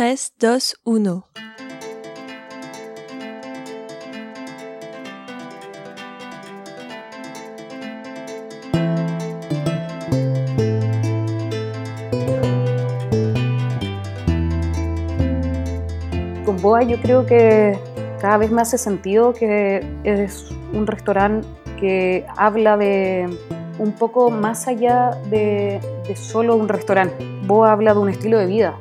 3, 0.00 0.32
2, 0.40 0.76
1. 0.84 1.26
Con 16.46 16.62
Boa 16.62 16.82
yo 16.84 16.96
creo 17.02 17.26
que 17.26 17.78
cada 18.22 18.38
vez 18.38 18.50
me 18.50 18.62
hace 18.62 18.78
sentido 18.78 19.34
que 19.34 19.86
es 20.04 20.50
un 20.72 20.86
restaurante 20.86 21.46
que 21.78 22.24
habla 22.38 22.78
de 22.78 23.28
un 23.78 23.92
poco 23.92 24.30
más 24.30 24.66
allá 24.66 25.10
de, 25.28 25.78
de 26.08 26.16
solo 26.16 26.56
un 26.56 26.70
restaurante. 26.70 27.22
Boa 27.46 27.72
habla 27.72 27.92
de 27.92 28.00
un 28.00 28.08
estilo 28.08 28.38
de 28.38 28.46
vida, 28.46 28.78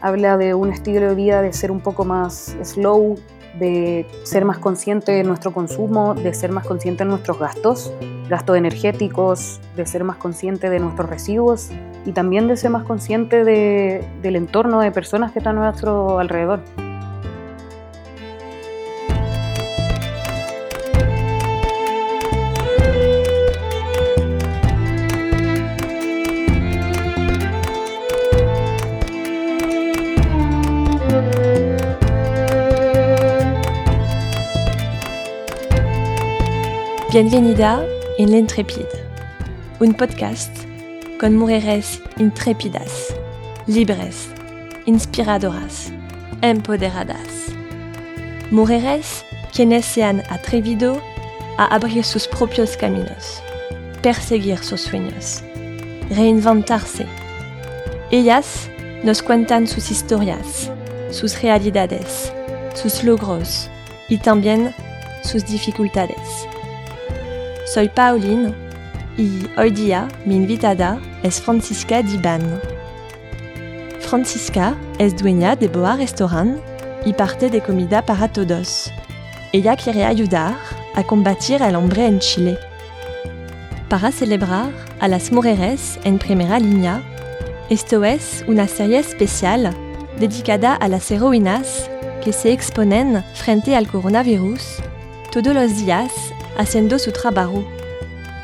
habla 0.00 0.36
de 0.36 0.54
un 0.54 0.70
estilo 0.70 1.08
de 1.08 1.14
vida 1.14 1.42
de 1.42 1.52
ser 1.52 1.70
un 1.70 1.80
poco 1.80 2.04
más 2.04 2.56
slow, 2.62 3.16
de 3.58 4.06
ser 4.24 4.44
más 4.44 4.58
consciente 4.58 5.12
de 5.12 5.24
nuestro 5.24 5.52
consumo, 5.52 6.14
de 6.14 6.32
ser 6.34 6.52
más 6.52 6.66
consciente 6.66 7.04
de 7.04 7.10
nuestros 7.10 7.38
gastos, 7.38 7.92
gastos 8.28 8.56
energéticos, 8.56 9.60
de 9.76 9.86
ser 9.86 10.04
más 10.04 10.16
consciente 10.16 10.70
de 10.70 10.78
nuestros 10.78 11.08
residuos 11.08 11.70
y 12.04 12.12
también 12.12 12.46
de 12.48 12.56
ser 12.56 12.70
más 12.70 12.84
consciente 12.84 13.44
de, 13.44 14.04
del 14.22 14.36
entorno 14.36 14.80
de 14.80 14.92
personas 14.92 15.32
que 15.32 15.40
están 15.40 15.58
a 15.58 15.64
nuestro 15.64 16.18
alrededor. 16.18 16.60
Bienvenida 37.10 37.82
en 38.18 38.30
l'Intrépide, 38.30 38.86
un 39.80 39.94
podcast 39.94 40.54
con 41.18 41.34
mujeres 41.34 42.02
intrépidas, 42.18 43.14
libres, 43.66 44.28
inspiradoras, 44.84 45.90
empoderadas. 46.42 47.48
Mujeres 48.50 49.24
quienes 49.54 49.86
se 49.86 50.04
han 50.04 50.20
atrevido 50.28 51.00
a 51.56 51.74
abrir 51.74 52.04
sus 52.04 52.28
propios 52.28 52.76
caminos, 52.76 53.42
perseguir 54.02 54.58
sus 54.58 54.82
sueños, 54.82 55.42
reinventarse. 56.10 57.06
Ellas 58.10 58.68
nos 59.02 59.22
cuentan 59.22 59.66
sus 59.66 59.90
historias, 59.90 60.70
sus 61.10 61.40
realidades, 61.40 62.30
sus 62.74 63.02
logros 63.02 63.70
y 64.10 64.18
también 64.18 64.74
sus 65.22 65.46
dificultades. 65.46 66.46
Soy 67.74 67.90
Pauline 67.90 68.54
y 69.18 69.46
hoy 69.58 69.70
día 69.70 70.08
mi 70.24 70.36
invitada 70.36 70.98
es 71.22 71.38
Francisca 71.38 72.02
Diban. 72.02 72.62
Francisca 74.00 74.74
es 74.98 75.14
dueña 75.14 75.54
de 75.54 75.68
Boa 75.68 75.96
Restaurant 75.96 76.62
y 77.04 77.12
parte 77.12 77.50
de 77.50 77.60
Comida 77.60 78.00
para 78.00 78.26
Todos. 78.28 78.90
Ella 79.52 79.76
quiere 79.76 80.06
ayudar 80.06 80.56
a 80.94 81.02
combatir 81.02 81.60
el 81.60 81.74
hambre 81.74 82.06
en 82.06 82.20
Chile. 82.20 82.58
Para 83.90 84.12
celebrar 84.12 84.70
a 84.98 85.06
las 85.06 85.30
mujeres 85.30 85.98
en 86.04 86.18
primera 86.18 86.58
línea, 86.58 87.02
esto 87.68 88.02
es 88.02 88.46
una 88.48 88.66
serie 88.66 88.98
especial 88.98 89.76
dedicada 90.18 90.74
a 90.74 90.88
las 90.88 91.10
heroínas 91.10 91.90
que 92.24 92.32
se 92.32 92.50
exponen 92.50 93.22
frente 93.34 93.76
al 93.76 93.88
coronavirus 93.88 94.78
todos 95.30 95.54
los 95.54 95.76
días 95.76 96.32
haciendo 96.58 96.98
su 96.98 97.12
trabajo. 97.12 97.64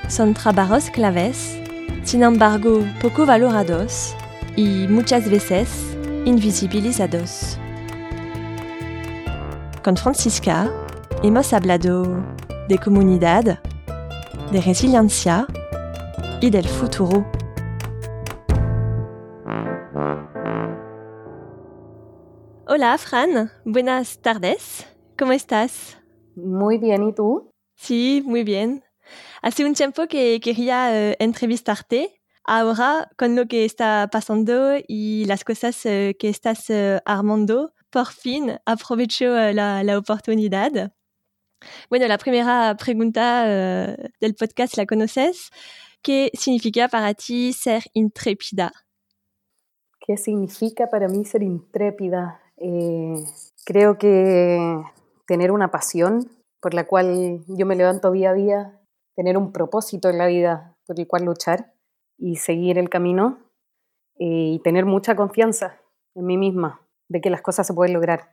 Son 0.08 0.32
trabajos 0.32 0.88
claves, 0.90 1.58
sin 2.04 2.22
embargo 2.22 2.82
poco 3.02 3.26
valorados 3.26 4.14
y 4.56 4.86
muchas 4.88 5.28
veces 5.28 5.68
invisibilizados. 6.24 7.58
Con 9.82 9.96
Francisca 9.96 10.70
hemos 11.22 11.52
hablado 11.52 12.24
de 12.68 12.78
comunidad, 12.78 13.60
de 14.50 14.60
resiliencia 14.62 15.46
y 16.40 16.50
del 16.50 16.66
futuro. 16.66 17.26
Hola 22.66 22.96
Fran, 22.96 23.50
buenas 23.64 24.18
tardes, 24.20 24.86
¿cómo 25.18 25.32
estás? 25.32 25.98
Muy 26.34 26.78
bien, 26.78 27.08
¿y 27.08 27.12
tú? 27.12 27.53
Sí, 27.84 28.22
muy 28.24 28.44
bien. 28.44 28.82
Hace 29.42 29.62
un 29.66 29.74
tiempo 29.74 30.06
que 30.08 30.40
quería 30.40 30.88
uh, 30.90 31.22
entrevistarte. 31.22 32.22
Ahora, 32.42 33.10
con 33.18 33.36
lo 33.36 33.46
que 33.46 33.66
está 33.66 34.08
pasando 34.10 34.76
y 34.88 35.26
las 35.26 35.44
cosas 35.44 35.84
uh, 35.84 36.14
que 36.18 36.30
estás 36.30 36.70
uh, 36.70 37.00
armando, 37.04 37.74
por 37.90 38.06
fin 38.06 38.58
aprovecho 38.64 39.26
la, 39.52 39.84
la, 39.84 39.98
oportunidad. 39.98 40.94
Bueno, 41.90 42.08
la 42.08 42.16
primera 42.16 42.74
pregunta 42.74 43.44
del 43.44 44.34
podcast 44.34 44.78
la 44.78 44.86
conoces. 44.86 45.50
¿Qué 46.00 46.30
significa 46.32 46.88
para 46.88 47.12
ti 47.12 47.52
ser 47.52 47.82
intrépida? 47.92 48.72
¿Qué 50.00 50.16
significa 50.16 50.88
para 50.88 51.06
mí 51.08 51.26
ser 51.26 51.42
intrépida? 51.42 52.40
Eh, 52.56 53.22
creo 53.66 53.98
que 53.98 54.82
tener 55.26 55.52
una 55.52 55.70
pasión 55.70 56.30
por 56.64 56.72
la 56.72 56.86
cual 56.86 57.44
yo 57.46 57.66
me 57.66 57.76
levanto 57.76 58.10
día 58.10 58.30
a 58.30 58.32
día, 58.32 58.80
tener 59.14 59.36
un 59.36 59.52
propósito 59.52 60.08
en 60.08 60.16
la 60.16 60.26
vida 60.26 60.74
por 60.86 60.98
el 60.98 61.06
cual 61.06 61.26
luchar 61.26 61.74
y 62.16 62.36
seguir 62.36 62.78
el 62.78 62.88
camino 62.88 63.38
eh, 64.18 64.52
y 64.54 64.58
tener 64.60 64.86
mucha 64.86 65.14
confianza 65.14 65.78
en 66.14 66.24
mí 66.24 66.38
misma 66.38 66.80
de 67.10 67.20
que 67.20 67.28
las 67.28 67.42
cosas 67.42 67.66
se 67.66 67.74
pueden 67.74 67.92
lograr. 67.92 68.32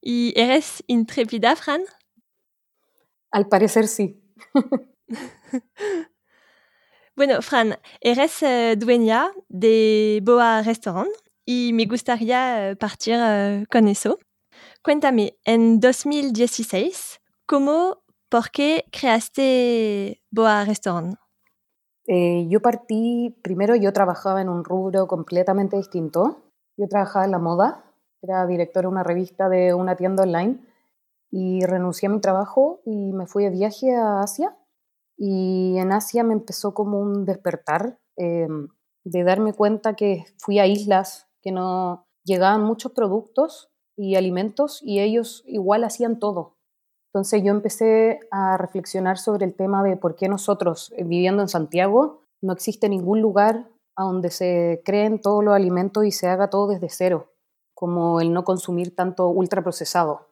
¿Y 0.00 0.32
eres 0.34 0.82
intrépida, 0.88 1.54
Fran? 1.54 1.82
Al 3.30 3.46
parecer 3.46 3.86
sí. 3.86 4.20
bueno, 7.14 7.40
Fran, 7.40 7.78
eres 8.00 8.42
uh, 8.42 8.74
dueña 8.76 9.30
de 9.48 10.20
Boa 10.24 10.62
Restaurant 10.62 11.12
y 11.46 11.70
me 11.72 11.86
gustaría 11.86 12.70
uh, 12.72 12.76
partir 12.76 13.14
con 13.70 13.86
eso. 13.86 14.18
Cuéntame, 14.82 15.38
en 15.44 15.78
2016, 15.78 17.20
¿Cómo, 17.48 18.02
por 18.28 18.50
qué 18.50 18.84
creaste 18.92 20.22
Boa 20.30 20.66
Restaurant? 20.66 21.14
Eh, 22.06 22.46
yo 22.50 22.60
partí, 22.60 23.34
primero 23.42 23.74
yo 23.74 23.90
trabajaba 23.94 24.42
en 24.42 24.50
un 24.50 24.64
rubro 24.64 25.06
completamente 25.06 25.78
distinto. 25.78 26.42
Yo 26.76 26.88
trabajaba 26.88 27.24
en 27.24 27.30
la 27.30 27.38
moda, 27.38 27.86
era 28.20 28.46
directora 28.46 28.82
de 28.82 28.92
una 28.92 29.02
revista 29.02 29.48
de 29.48 29.72
una 29.72 29.96
tienda 29.96 30.24
online 30.24 30.60
y 31.30 31.64
renuncié 31.64 32.08
a 32.08 32.12
mi 32.12 32.20
trabajo 32.20 32.82
y 32.84 33.14
me 33.14 33.26
fui 33.26 33.44
de 33.44 33.50
viaje 33.50 33.96
a 33.96 34.20
Asia. 34.20 34.54
Y 35.16 35.78
en 35.78 35.90
Asia 35.92 36.24
me 36.24 36.34
empezó 36.34 36.74
como 36.74 37.00
un 37.00 37.24
despertar 37.24 37.98
eh, 38.18 38.46
de 39.04 39.24
darme 39.24 39.54
cuenta 39.54 39.94
que 39.94 40.26
fui 40.36 40.58
a 40.58 40.66
islas 40.66 41.30
que 41.40 41.50
no 41.50 42.06
llegaban 42.24 42.62
muchos 42.62 42.92
productos 42.92 43.70
y 43.96 44.16
alimentos 44.16 44.82
y 44.82 45.00
ellos 45.00 45.44
igual 45.46 45.84
hacían 45.84 46.18
todo. 46.18 46.57
Entonces 47.08 47.42
yo 47.42 47.50
empecé 47.50 48.20
a 48.30 48.56
reflexionar 48.58 49.18
sobre 49.18 49.46
el 49.46 49.54
tema 49.54 49.82
de 49.82 49.96
por 49.96 50.14
qué 50.14 50.28
nosotros, 50.28 50.92
eh, 50.96 51.04
viviendo 51.04 51.42
en 51.42 51.48
Santiago, 51.48 52.22
no 52.42 52.52
existe 52.52 52.88
ningún 52.88 53.20
lugar 53.20 53.68
donde 53.96 54.30
se 54.30 54.82
creen 54.84 55.20
todos 55.20 55.42
los 55.42 55.54
alimentos 55.54 56.04
y 56.04 56.12
se 56.12 56.28
haga 56.28 56.50
todo 56.50 56.68
desde 56.68 56.88
cero, 56.88 57.32
como 57.74 58.20
el 58.20 58.32
no 58.32 58.44
consumir 58.44 58.94
tanto 58.94 59.28
ultraprocesado. 59.28 60.28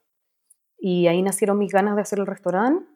Y 0.79 1.09
ahí 1.09 1.23
nacieron 1.23 1.59
mis 1.59 1.73
ganas 1.73 1.97
de 1.97 2.03
hacer 2.03 2.19
el 2.19 2.27
restaurante 2.27 2.87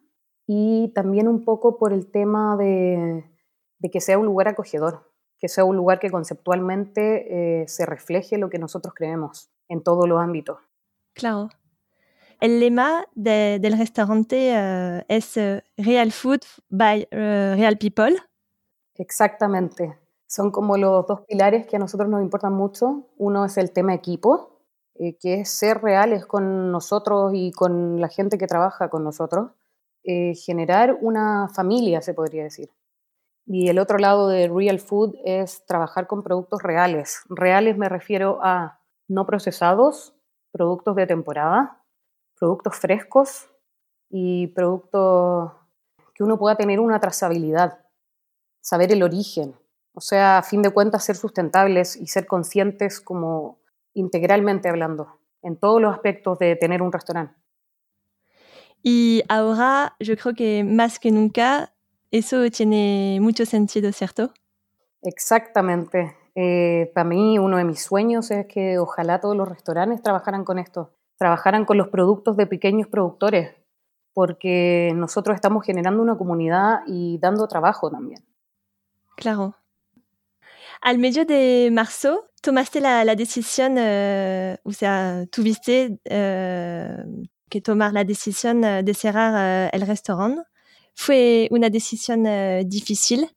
y 0.46 0.92
también 0.94 1.26
un 1.26 1.44
poco 1.44 1.78
por 1.78 1.92
el 1.92 2.10
tema 2.10 2.56
de, 2.56 3.24
de 3.78 3.90
que 3.90 4.00
sea 4.00 4.18
un 4.18 4.26
lugar 4.26 4.48
acogedor, 4.48 5.10
que 5.38 5.48
sea 5.48 5.64
un 5.64 5.76
lugar 5.76 5.98
que 5.98 6.10
conceptualmente 6.10 7.62
eh, 7.62 7.68
se 7.68 7.86
refleje 7.86 8.36
lo 8.36 8.50
que 8.50 8.58
nosotros 8.58 8.94
creemos 8.94 9.50
en 9.68 9.82
todos 9.82 10.08
los 10.08 10.20
ámbitos. 10.20 10.58
Claro. 11.14 11.48
El 12.40 12.58
lema 12.58 13.04
de, 13.14 13.58
del 13.60 13.76
restaurante 13.76 14.54
uh, 14.54 15.04
es 15.08 15.36
uh, 15.36 15.60
Real 15.76 16.10
Food 16.10 16.40
by 16.70 17.06
uh, 17.12 17.54
Real 17.56 17.76
People. 17.76 18.16
Exactamente. 18.94 19.98
Son 20.26 20.50
como 20.50 20.78
los 20.78 21.06
dos 21.06 21.20
pilares 21.28 21.66
que 21.66 21.76
a 21.76 21.78
nosotros 21.78 22.08
nos 22.08 22.22
importan 22.22 22.54
mucho. 22.54 23.08
Uno 23.18 23.44
es 23.44 23.58
el 23.58 23.72
tema 23.72 23.92
equipo, 23.92 24.62
eh, 24.94 25.18
que 25.18 25.40
es 25.40 25.50
ser 25.50 25.82
reales 25.82 26.24
con 26.24 26.72
nosotros 26.72 27.32
y 27.34 27.52
con 27.52 28.00
la 28.00 28.08
gente 28.08 28.38
que 28.38 28.46
trabaja 28.46 28.88
con 28.88 29.04
nosotros. 29.04 29.50
Eh, 30.02 30.34
generar 30.34 30.96
una 31.02 31.48
familia, 31.54 32.00
se 32.00 32.14
podría 32.14 32.44
decir. 32.44 32.70
Y 33.44 33.68
el 33.68 33.78
otro 33.78 33.98
lado 33.98 34.28
de 34.28 34.48
Real 34.48 34.78
Food 34.78 35.16
es 35.24 35.66
trabajar 35.66 36.06
con 36.06 36.22
productos 36.22 36.62
reales. 36.62 37.20
Reales 37.28 37.76
me 37.76 37.88
refiero 37.90 38.38
a 38.42 38.80
no 39.08 39.26
procesados, 39.26 40.14
productos 40.52 40.94
de 40.96 41.06
temporada, 41.06 41.79
productos 42.40 42.74
frescos 42.76 43.48
y 44.08 44.48
productos 44.48 45.52
que 46.14 46.24
uno 46.24 46.38
pueda 46.38 46.56
tener 46.56 46.80
una 46.80 46.98
trazabilidad, 46.98 47.86
saber 48.60 48.90
el 48.90 49.02
origen, 49.02 49.54
o 49.92 50.00
sea, 50.00 50.38
a 50.38 50.42
fin 50.42 50.62
de 50.62 50.70
cuentas 50.70 51.04
ser 51.04 51.16
sustentables 51.16 51.96
y 51.96 52.06
ser 52.06 52.26
conscientes 52.26 53.00
como 53.00 53.60
integralmente 53.94 54.68
hablando, 54.68 55.20
en 55.42 55.56
todos 55.56 55.80
los 55.80 55.92
aspectos 55.92 56.38
de 56.38 56.56
tener 56.56 56.82
un 56.82 56.92
restaurante. 56.92 57.34
Y 58.82 59.22
ahora 59.28 59.94
yo 60.00 60.16
creo 60.16 60.34
que 60.34 60.64
más 60.64 60.98
que 60.98 61.10
nunca 61.10 61.74
eso 62.10 62.50
tiene 62.50 63.18
mucho 63.20 63.44
sentido, 63.44 63.92
¿cierto? 63.92 64.32
Exactamente. 65.02 66.16
Eh, 66.34 66.90
para 66.94 67.04
mí 67.04 67.38
uno 67.38 67.58
de 67.58 67.64
mis 67.64 67.82
sueños 67.82 68.30
es 68.30 68.46
que 68.46 68.78
ojalá 68.78 69.20
todos 69.20 69.36
los 69.36 69.48
restaurantes 69.48 70.02
trabajaran 70.02 70.44
con 70.44 70.58
esto, 70.58 70.94
trabajaran 71.20 71.66
con 71.66 71.76
los 71.76 71.88
productos 71.88 72.34
de 72.38 72.46
pequeños 72.46 72.88
productores, 72.88 73.54
porque 74.14 74.90
nosotros 74.96 75.34
estamos 75.34 75.66
generando 75.66 76.02
una 76.02 76.16
comunidad 76.16 76.78
y 76.86 77.18
dando 77.18 77.46
trabajo 77.46 77.90
también. 77.90 78.24
Claro. 79.16 79.54
Al 80.80 80.96
medio 80.96 81.26
de 81.26 81.68
marzo, 81.70 82.30
tomaste 82.40 82.80
la, 82.80 83.04
la 83.04 83.14
decisión, 83.14 83.72
uh, 83.76 84.56
o 84.64 84.72
sea, 84.72 85.26
tuviste 85.30 86.00
uh, 86.06 87.26
que 87.50 87.60
tomar 87.60 87.92
la 87.92 88.02
decisión 88.02 88.62
de 88.62 88.94
cerrar 88.94 89.68
el 89.74 89.82
restaurante. 89.82 90.40
¿Fue 90.94 91.48
una 91.50 91.68
decisión 91.68 92.24
difícil? 92.66 93.28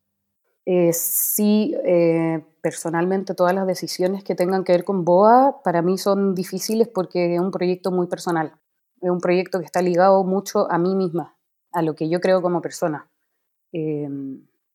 Eh, 0.66 0.94
sí, 0.94 1.76
eh, 1.84 2.46
personalmente 2.62 3.36
todas 3.36 3.54
las 3.54 3.68
decisiones 3.68 4.24
que 4.24 4.36
tengan 4.36 4.64
que 4.64 4.72
ver 4.72 4.86
con 4.86 5.04
BOA 5.04 5.62
para 5.62 5.82
mí 5.82 5.98
son 5.98 6.34
difíciles 6.36 6.88
porque 6.88 7.36
es 7.36 7.42
un 7.42 7.52
proyecto 7.52 7.92
muy 7.92 8.08
personal. 8.08 8.54
Es 9.02 9.10
un 9.10 9.20
proyecto 9.20 9.60
que 9.60 9.66
está 9.66 9.82
ligado 9.82 10.24
mucho 10.24 10.72
a 10.72 10.78
mí 10.78 10.96
misma, 10.96 11.36
a 11.74 11.82
lo 11.82 11.96
que 11.96 12.10
yo 12.10 12.22
creo 12.22 12.42
como 12.42 12.62
persona. 12.62 13.10
Eh, 13.74 14.08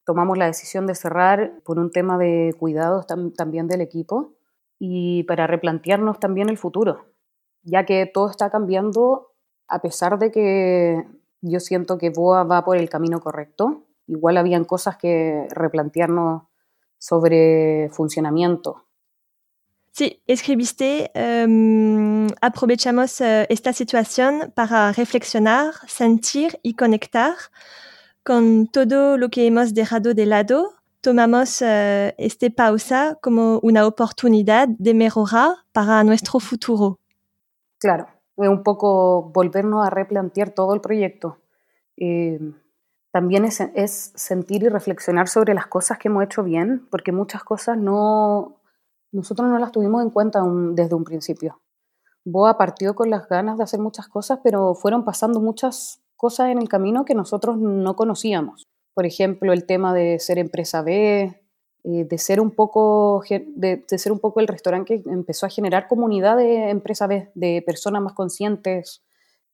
tomamos 0.05 0.37
la 0.37 0.46
decisión 0.46 0.87
de 0.87 0.94
cerrar 0.94 1.61
por 1.64 1.79
un 1.79 1.91
tema 1.91 2.19
de 2.19 2.55
cuidados 2.58 3.06
también 3.06 3.69
del 3.69 3.81
equipo 3.81 4.34
y 4.79 5.23
para 5.25 5.46
replantearnos 5.46 6.20
también 6.20 6.50
el 6.50 6.58
futuro, 6.58 7.06
ya 7.62 7.87
que 7.87 8.06
todo 8.06 8.31
está 8.31 8.50
cambiando 8.50 9.32
a 9.69 9.81
pesar 9.81 10.19
de 10.19 10.31
que 10.31 11.06
yo 11.41 11.61
siento 11.61 11.99
que 11.99 12.11
BOA 12.11 12.44
va 12.44 12.64
por 12.64 12.76
el 12.76 12.88
camino 12.88 13.20
correcto 13.20 13.88
igual 14.08 14.37
habían 14.37 14.64
cosas 14.64 14.96
que 14.96 15.46
replantearnos 15.50 16.43
sobre 16.99 17.88
funcionamiento. 17.90 18.84
Sí, 19.93 20.22
escribiste, 20.26 21.10
um, 21.14 22.28
aprovechamos 22.40 23.20
uh, 23.20 23.46
esta 23.49 23.72
situación 23.72 24.52
para 24.55 24.93
reflexionar, 24.93 25.75
sentir 25.88 26.58
y 26.62 26.75
conectar 26.75 27.34
con 28.22 28.69
todo 28.69 29.16
lo 29.16 29.28
que 29.28 29.46
hemos 29.46 29.75
dejado 29.75 30.14
de 30.14 30.26
lado. 30.26 30.75
Tomamos 31.00 31.62
uh, 31.62 32.12
esta 32.16 32.49
pausa 32.50 33.19
como 33.20 33.58
una 33.62 33.87
oportunidad 33.87 34.69
de 34.69 34.94
mejorar 34.94 35.56
para 35.72 36.05
nuestro 36.05 36.38
futuro. 36.38 37.00
Claro, 37.78 38.06
es 38.37 38.49
un 38.49 38.62
poco 38.62 39.31
volvernos 39.34 39.84
a 39.84 39.90
replantear 39.90 40.50
todo 40.50 40.75
el 40.75 40.81
proyecto. 40.81 41.38
Eh, 41.96 42.38
también 43.10 43.44
es, 43.44 44.12
sentir 44.14 44.62
y 44.62 44.69
reflexionar 44.69 45.28
sobre 45.28 45.55
las 45.55 45.66
cosas 45.66 45.99
que 45.99 46.08
hemos 46.08 46.25
hecho 46.25 46.43
bien, 46.43 46.87
porque 46.90 47.12
muchas 47.12 47.43
cosas 47.43 47.78
no, 47.78 48.60
nosotros 49.12 49.49
no 49.49 49.58
las 49.58 49.72
tuvimos 49.72 50.02
en 50.02 50.10
cuenta 50.10 50.43
desde 50.72 50.94
un 50.94 51.05
principio. 51.05 51.60
Boa 52.25 52.58
partió 52.58 52.94
con 52.94 53.08
las 53.08 53.28
ganas 53.28 53.56
de 53.56 53.64
hacer 53.64 53.81
muchas 53.81 54.08
cosas, 54.08 54.40
pero 54.44 54.75
fueron 54.75 55.05
pasando 55.05 55.40
muchas 55.40 56.02
cosas 56.16 56.50
en 56.50 56.58
el 56.58 56.69
camino 56.69 57.05
que 57.05 57.14
nosotros 57.14 57.56
no 57.56 57.96
conocíamos. 57.96 58.64
Por 58.93 59.06
ejemplo, 59.06 59.52
el 59.52 59.64
tema 59.64 59.94
de 59.94 60.19
ser 60.19 60.38
empresa 60.38 60.82
B, 60.82 61.40
eh, 61.84 62.05
de, 62.05 62.19
ser 62.19 62.40
un 62.40 62.50
poco, 62.50 63.22
de, 63.31 63.84
de 63.88 63.99
ser 63.99 64.12
un 64.12 64.19
poco 64.19 64.40
el 64.40 64.49
restaurante 64.49 65.02
que 65.02 65.10
empezó 65.10 65.46
a 65.46 65.50
generar 65.50 65.88
comunidad 65.88 66.37
de 66.37 66.69
empresa 66.69 67.06
B, 67.06 67.31
de 67.34 67.62
personas 67.64 68.02
más 68.02 68.12
conscientes, 68.12 69.02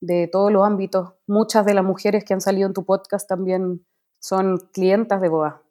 de 0.01 0.27
todos 0.31 0.51
los 0.51 0.65
ámbitos. 0.65 1.13
Muchas 1.27 1.65
de 1.65 1.73
las 1.73 1.83
mujeres 1.83 2.23
que 2.23 2.33
han 2.33 2.41
salido 2.41 2.67
en 2.67 2.73
tu 2.73 2.85
podcast 2.85 3.27
también 3.27 3.85
son 4.19 4.57
clientas 4.73 5.21
de 5.21 5.29
Boa, 5.29 5.63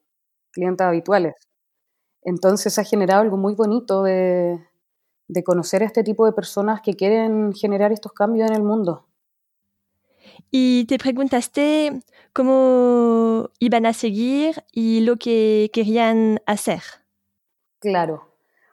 clientas 0.52 0.88
habituales. 0.88 1.34
Entonces 2.22 2.78
ha 2.78 2.84
generado 2.84 3.22
algo 3.22 3.36
muy 3.36 3.54
bonito 3.54 4.02
de, 4.02 4.58
de 5.28 5.44
conocer 5.44 5.82
a 5.82 5.86
este 5.86 6.02
tipo 6.02 6.26
de 6.26 6.32
personas 6.32 6.80
que 6.80 6.94
quieren 6.94 7.52
generar 7.52 7.92
estos 7.92 8.12
cambios 8.12 8.50
en 8.50 8.56
el 8.56 8.62
mundo. 8.62 9.06
Y 10.50 10.86
te 10.86 10.98
preguntaste 10.98 12.00
cómo 12.32 13.50
iban 13.58 13.86
a 13.86 13.92
seguir 13.92 14.64
y 14.72 15.00
lo 15.00 15.16
que 15.16 15.70
querían 15.72 16.40
hacer. 16.46 16.82
Claro. 17.78 18.28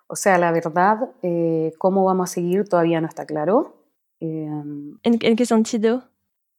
O 0.07 0.15
sea, 0.15 0.38
la 0.38 0.51
verdad, 0.51 1.09
eh, 1.21 1.74
cómo 1.77 2.03
vamos 2.03 2.30
a 2.30 2.33
seguir 2.33 2.68
todavía 2.68 3.01
no 3.01 3.07
está 3.07 3.25
claro. 3.25 3.81
Em, 4.22 5.00
¿En, 5.02 5.36
qué 5.36 5.46
sentido? 5.46 6.04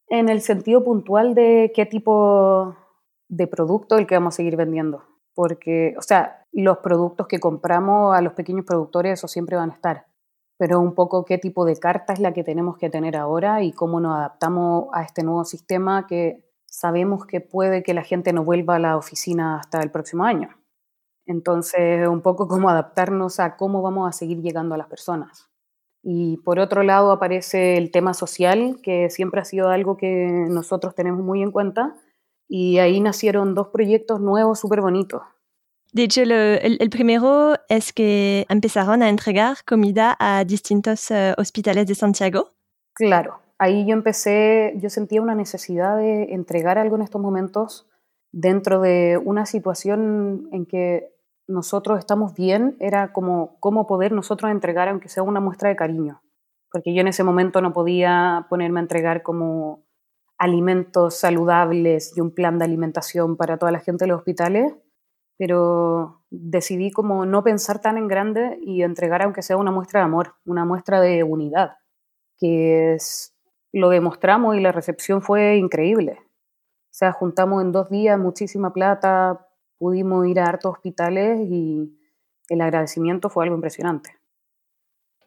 En 0.09 0.29
el 0.29 0.43
sentido 0.43 0.85
puntual 0.85 1.35
de 1.35 1.73
qué 1.75 1.87
tipo 1.87 2.77
de 3.29 3.47
producto 3.47 3.97
el 3.97 4.07
que 4.07 4.17
vamos 4.17 4.35
a 4.35 4.37
seguir 4.37 4.57
vendiendo. 4.57 5.05
Porque, 5.35 5.95
o 5.97 6.03
sea, 6.03 6.45
los 6.53 6.79
productos 6.79 7.29
que 7.29 7.39
compramos 7.39 8.15
a 8.15 8.21
los 8.21 8.35
pequeños 8.35 8.67
productores, 8.67 9.13
eso 9.13 9.29
siempre 9.29 9.57
van 9.57 9.71
a 9.71 9.75
estar. 9.75 10.07
Pero 10.59 10.81
un 10.81 10.95
poco 10.95 11.25
qué 11.25 11.39
tipo 11.39 11.65
de 11.65 11.77
carta 11.77 12.13
es 12.13 12.19
la 12.19 12.33
que 12.35 12.45
tenemos 12.45 12.77
que 12.77 12.91
tener 12.91 13.17
ahora 13.17 13.63
y 13.63 13.73
cómo 13.73 14.01
nos 14.01 14.17
adaptamos 14.17 14.89
a 14.93 15.03
este 15.03 15.23
nuevo 15.23 15.45
sistema 15.45 16.07
que 16.07 16.45
sabemos 16.67 17.27
que 17.27 17.41
puede 17.41 17.83
que 17.83 17.95
la 17.95 18.03
gente 18.03 18.33
no 18.33 18.45
vuelva 18.45 18.77
a 18.77 18.81
la 18.81 18.97
oficina 18.97 19.59
hasta 19.59 19.81
el 19.81 19.91
próximo 19.91 20.25
año. 20.25 20.51
Entonces, 21.27 22.09
un 22.09 22.23
poco 22.23 22.49
cómo 22.49 22.69
adaptarnos 22.69 23.39
a 23.39 23.57
cómo 23.57 23.83
vamos 23.83 24.09
a 24.09 24.13
seguir 24.13 24.43
llegando 24.43 24.75
a 24.75 24.79
las 24.79 24.89
personas. 24.89 25.52
Y 26.03 26.39
por 26.39 26.59
otro 26.59 26.83
lado 26.83 27.13
aparece 27.13 27.77
el 27.77 27.91
tema 27.91 28.13
social, 28.13 28.79
que 28.83 29.09
siempre 29.09 29.41
ha 29.41 29.45
sido 29.45 29.69
algo 29.69 29.97
que 29.97 30.27
nosotros 30.49 30.95
tenemos 30.95 31.23
muy 31.23 31.43
en 31.43 31.53
cuenta. 31.53 31.95
Y 32.49 32.79
ahí 32.79 33.01
nacieron 33.01 33.55
dos 33.55 33.69
proyectos 33.69 34.21
nuevos 34.21 34.59
súper 34.59 34.81
bonitos. 34.81 35.23
De 35.93 36.05
hecho, 36.05 36.23
el, 36.23 36.33
el, 36.33 36.91
primero 36.91 37.55
es 37.69 37.93
que 37.93 38.47
empezaron 38.49 39.03
a 39.03 39.11
entregar 39.11 39.59
comida 39.67 40.17
a 40.19 40.43
distintos 40.45 41.11
uh, 41.11 41.35
hospitales 41.37 41.87
de 41.87 41.95
Santiago. 41.95 42.49
Claro, 42.95 43.41
ahí 43.59 43.87
yo 43.87 43.93
empecé, 43.93 44.73
yo 44.77 44.89
sentía 44.89 45.21
una 45.21 45.35
necesidad 45.35 45.99
de 45.99 46.33
entregar 46.33 46.79
algo 46.79 46.97
en 46.97 47.03
estos 47.03 47.21
momentos 47.21 47.87
dentro 48.33 48.81
de 48.81 49.21
una 49.23 49.45
situación 49.45 50.49
en 50.53 50.65
que 50.65 51.12
nosotros 51.53 51.99
estamos 51.99 52.35
bien 52.35 52.77
era 52.81 53.13
como 53.13 53.57
cómo 53.61 53.87
poder 53.87 54.13
nosotros 54.13 54.51
entregar, 54.51 54.89
aunque 54.89 55.09
sea 55.09 55.23
una 55.23 55.41
muestra 55.41 55.69
de 55.69 55.77
cariño. 55.77 56.23
Porque 56.71 56.95
yo 56.95 57.03
en 57.03 57.09
ese 57.09 57.23
momento 57.23 57.61
no 57.61 57.73
podía 57.73 58.47
ponerme 58.49 58.81
a 58.81 58.83
entregar 58.83 59.23
como 59.23 59.85
alimentos 60.39 61.15
saludables 61.17 62.17
y 62.17 62.21
un 62.21 62.35
plan 62.35 62.59
de 62.59 62.65
alimentación 62.65 63.37
para 63.37 63.59
toda 63.59 63.71
la 63.71 63.81
gente 63.81 64.05
de 64.05 64.09
los 64.09 64.19
hospitales, 64.19 64.75
pero 65.39 66.25
decidí 66.31 66.91
como 66.91 67.27
no 67.27 67.45
pensar 67.45 67.81
tan 67.81 67.97
en 67.97 68.09
grande 68.09 68.59
y 68.63 68.83
entregar 68.83 69.23
aunque 69.23 69.43
sea 69.43 69.57
una 69.57 69.71
muestra 69.71 70.01
de 70.01 70.07
amor, 70.07 70.35
una 70.45 70.65
muestra 70.65 71.01
de 71.01 71.23
unidad, 71.23 71.77
que 72.39 72.95
es, 72.95 73.37
lo 73.73 73.91
demostramos 73.91 74.57
y 74.57 74.61
la 74.61 74.73
recepción 74.73 75.23
fue 75.23 75.57
increíble. 75.57 76.19
O 76.23 76.95
sea, 76.95 77.13
juntamos 77.13 77.63
en 77.63 77.73
dos 77.73 77.89
días 77.91 78.19
muchísima 78.19 78.73
plata, 78.73 79.47
pudimos 79.83 80.29
ir 80.29 80.39
a 80.39 80.45
hartos 80.45 80.75
hospitales 80.75 81.41
y 81.41 81.99
el 82.49 82.61
agradecimiento 82.61 83.29
fue 83.29 83.43
algo 83.43 83.57
impresionante. 83.57 84.11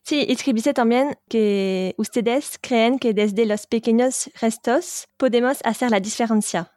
Sí, 0.01 0.25
escribiste 0.29 0.73
también 0.73 1.17
que 1.27 1.93
ustedes 1.97 2.57
creen 2.61 2.97
que 2.97 3.13
desde 3.13 3.45
los 3.45 3.67
pequeños 3.67 4.31
restos 4.39 5.09
podemos 5.17 5.59
hacer 5.65 5.91
la 5.91 5.99
diferencia. 5.99 6.71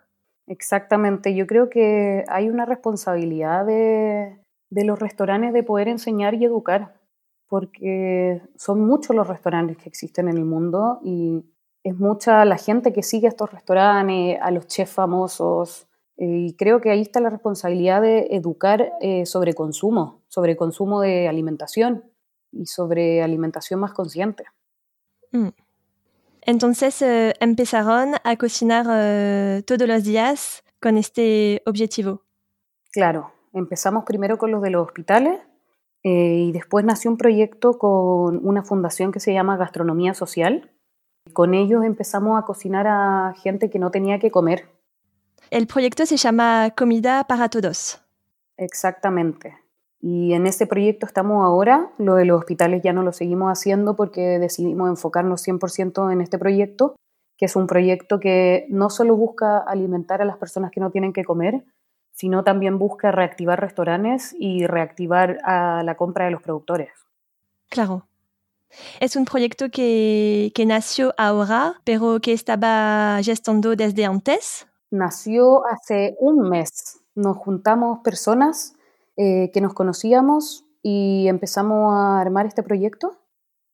Exactamente, 0.49 1.37
yo 1.37 1.47
creo 1.47 1.71
que 1.71 2.25
hay 2.27 2.49
una 2.49 2.65
responsabilidad 2.65 3.65
de, 3.65 4.41
de 4.71 4.85
los 4.85 4.99
restaurantes 4.99 5.53
de 5.53 5.63
poder 5.63 5.87
enseñar 5.87 6.35
y 6.35 6.47
educar, 6.47 6.97
porque 7.47 8.43
son 8.57 8.85
muchos 8.85 9.15
los 9.15 9.29
restaurantes 9.29 9.77
que 9.77 9.89
existen 9.89 10.27
en 10.27 10.39
el 10.39 10.45
mundo 10.45 10.99
y 11.05 11.45
es 11.85 11.97
mucha 11.97 12.45
la 12.45 12.57
gente 12.57 12.93
que 12.93 13.05
sigue 13.05 13.29
a 13.29 13.31
estos 13.31 13.53
restaurantes, 13.53 14.37
a 14.43 14.51
los 14.51 14.67
chefs 14.67 14.95
famosos, 14.95 15.88
eh, 16.19 16.49
y 16.49 16.57
creo 16.57 16.81
que 16.81 16.91
ahí 16.91 17.01
está 17.01 17.21
la 17.21 17.31
responsabilidad 17.31 18.03
de 18.03 18.29
educar 18.31 18.93
eh, 19.01 19.25
sobre 19.25 19.55
consumo, 19.55 20.23
sobre 20.29 20.57
consumo 20.57 21.01
de 21.01 21.29
alimentación 21.29 22.05
y 22.53 22.67
sobre 22.67 23.23
alimentación 23.23 23.81
más 23.81 23.93
consciente. 23.93 24.45
Mm. 25.33 25.49
Entonces 26.43 27.01
eh, 27.03 27.35
empezaron 27.41 28.15
a 28.23 28.37
cocinar 28.37 28.85
todos 29.65 29.89
los 29.89 30.05
días 30.05 30.63
con 30.81 30.97
este 30.97 31.63
objetivo. 31.67 32.23
Claro, 32.91 33.33
empezamos 33.53 34.05
primero 34.05 34.37
con 34.39 34.51
los 34.51 34.63
de 34.63 34.71
los 34.71 34.87
hospitales 34.87 35.41
Eh, 36.05 36.47
y 36.49 36.53
después 36.53 36.85
nació 36.85 37.11
un 37.11 37.17
proyecto 37.17 37.77
con 37.77 38.47
una 38.47 38.63
fundación 38.63 39.11
que 39.11 39.21
se 39.21 39.33
llama 39.33 39.57
Gastronomía 39.57 40.15
Social. 40.15 40.71
Con 41.33 41.55
ellos 41.55 41.85
empezamos 41.85 42.39
a 42.39 42.45
cocinar 42.45 42.87
a 42.87 43.35
gente 43.43 43.69
que 43.69 43.79
no 43.79 43.91
tenía 43.91 44.19
que 44.19 44.31
comer. 44.31 44.78
El 45.51 45.67
proyecto 45.67 46.07
se 46.07 46.17
llama 46.17 46.73
Comida 46.77 47.25
para 47.25 47.49
Todos. 47.49 48.01
Exactamente. 48.57 49.57
Y 50.01 50.33
en 50.33 50.47
ese 50.47 50.67
proyecto 50.67 51.07
estamos 51.07 51.45
ahora. 51.45 51.91
Lo 51.99 52.15
de 52.15 52.25
los 52.25 52.39
hospitales 52.39 52.83
ya 52.83 52.93
no 52.93 53.03
lo 53.03 53.13
seguimos 53.13 53.51
haciendo 53.51 53.97
porque 53.97 54.39
decidimos 54.39 54.89
enfocarnos 54.89 55.47
100% 55.47 56.13
en 56.13 56.21
este 56.21 56.39
proyecto, 56.39 56.97
que 57.37 57.47
es 57.47 57.57
un 57.57 57.67
proyecto 57.67 58.21
que 58.21 58.67
no 58.69 58.91
solo 58.91 59.17
busca 59.17 59.59
alimentar 59.59 60.23
a 60.23 60.25
las 60.25 60.37
personas 60.37 60.71
que 60.71 60.81
no 60.81 60.91
tienen 60.91 61.13
que 61.13 61.25
comer, 61.25 61.65
sino 62.13 62.45
también 62.45 62.79
busca 62.79 63.13
reactivar 63.13 63.61
restaurantes 63.61 64.35
y 64.39 64.67
reactivar 64.67 65.39
a 65.45 65.83
la 65.85 65.97
compra 65.97 66.27
de 66.27 66.33
los 66.33 66.43
productores. 66.43 66.91
Claro. 67.69 68.07
Es 69.01 69.17
un 69.17 69.25
proyecto 69.25 69.71
que, 69.71 70.53
que 70.55 70.67
nació 70.67 71.15
ahora, 71.17 71.81
pero 71.85 72.19
que 72.21 72.33
estaba 72.33 73.19
gestando 73.23 73.75
desde 73.77 74.05
antes. 74.05 74.67
Nació 74.91 75.67
hace 75.67 76.17
un 76.19 76.49
mes. 76.49 77.01
Nos 77.15 77.37
juntamos 77.37 78.01
personas 78.01 78.75
eh, 79.17 79.51
que 79.53 79.61
nos 79.61 79.75
conocíamos 79.75 80.65
y 80.83 81.27
empezamos 81.29 81.95
a 81.95 82.21
armar 82.21 82.47
este 82.47 82.63
proyecto. 82.63 83.19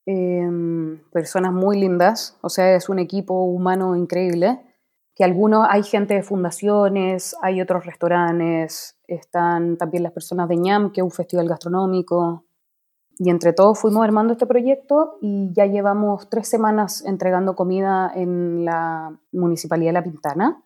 Em, 0.06 1.00
personas 1.12 1.52
muy 1.52 1.80
lindas, 1.80 2.36
o 2.42 2.50
sea, 2.50 2.74
es 2.74 2.88
un 2.90 2.98
equipo 2.98 3.44
humano 3.44 3.96
increíble 3.96 4.60
que 5.14 5.24
algunos, 5.24 5.66
hay 5.70 5.82
gente 5.82 6.14
de 6.14 6.22
fundaciones, 6.22 7.36
hay 7.40 7.60
otros 7.60 7.86
restaurantes, 7.86 8.96
están 9.06 9.76
también 9.78 10.02
las 10.02 10.12
personas 10.12 10.48
de 10.48 10.56
ñam, 10.56 10.92
que 10.92 11.00
es 11.00 11.04
un 11.04 11.10
festival 11.10 11.48
gastronómico, 11.48 12.44
y 13.16 13.30
entre 13.30 13.52
todos 13.52 13.78
fuimos 13.78 14.04
armando 14.04 14.32
este 14.32 14.46
proyecto 14.46 15.18
y 15.20 15.52
ya 15.52 15.66
llevamos 15.66 16.28
tres 16.28 16.48
semanas 16.48 17.04
entregando 17.06 17.54
comida 17.54 18.10
en 18.14 18.64
la 18.64 19.16
Municipalidad 19.32 19.90
de 19.90 19.92
La 19.92 20.02
Pintana. 20.02 20.64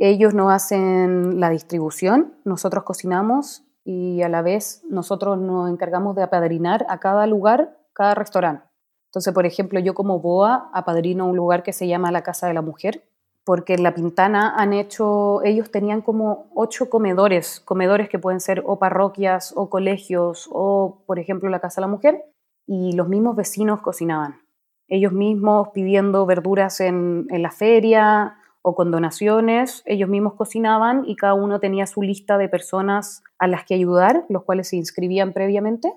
Ellos 0.00 0.32
nos 0.32 0.52
hacen 0.52 1.40
la 1.40 1.50
distribución, 1.50 2.34
nosotros 2.44 2.84
cocinamos 2.84 3.64
y 3.84 4.22
a 4.22 4.28
la 4.28 4.42
vez 4.42 4.82
nosotros 4.88 5.38
nos 5.38 5.68
encargamos 5.68 6.14
de 6.14 6.22
apadrinar 6.22 6.86
a 6.88 7.00
cada 7.00 7.26
lugar, 7.26 7.76
cada 7.92 8.14
restaurante. 8.14 8.64
Entonces, 9.08 9.34
por 9.34 9.44
ejemplo, 9.44 9.80
yo 9.80 9.94
como 9.94 10.20
BOA 10.20 10.70
apadrino 10.72 11.26
un 11.26 11.36
lugar 11.36 11.64
que 11.64 11.72
se 11.72 11.88
llama 11.88 12.12
la 12.12 12.22
Casa 12.22 12.46
de 12.46 12.54
la 12.54 12.62
Mujer, 12.62 13.08
porque 13.44 13.74
en 13.74 13.82
La 13.82 13.94
Pintana 13.94 14.54
han 14.56 14.72
hecho, 14.72 15.42
ellos 15.42 15.70
tenían 15.70 16.02
como 16.02 16.50
ocho 16.54 16.90
comedores, 16.90 17.60
comedores 17.60 18.08
que 18.08 18.20
pueden 18.20 18.40
ser 18.40 18.62
o 18.66 18.78
parroquias 18.78 19.52
o 19.56 19.68
colegios 19.68 20.48
o, 20.52 21.02
por 21.06 21.18
ejemplo, 21.18 21.48
la 21.48 21.58
Casa 21.58 21.80
de 21.80 21.86
la 21.86 21.90
Mujer, 21.90 22.24
y 22.66 22.92
los 22.92 23.08
mismos 23.08 23.34
vecinos 23.34 23.80
cocinaban. 23.80 24.42
Ellos 24.86 25.12
mismos 25.12 25.70
pidiendo 25.72 26.24
verduras 26.24 26.80
en, 26.80 27.26
en 27.30 27.42
la 27.42 27.50
feria 27.50 28.37
o 28.62 28.74
con 28.74 28.90
donaciones, 28.90 29.82
ellos 29.86 30.08
mismos 30.08 30.34
cocinaban 30.34 31.04
y 31.06 31.16
cada 31.16 31.34
uno 31.34 31.60
tenía 31.60 31.86
su 31.86 32.02
lista 32.02 32.38
de 32.38 32.48
personas 32.48 33.22
a 33.38 33.46
las 33.46 33.64
que 33.64 33.74
ayudar, 33.74 34.24
los 34.28 34.44
cuales 34.44 34.68
se 34.68 34.76
inscribían 34.76 35.32
previamente 35.32 35.92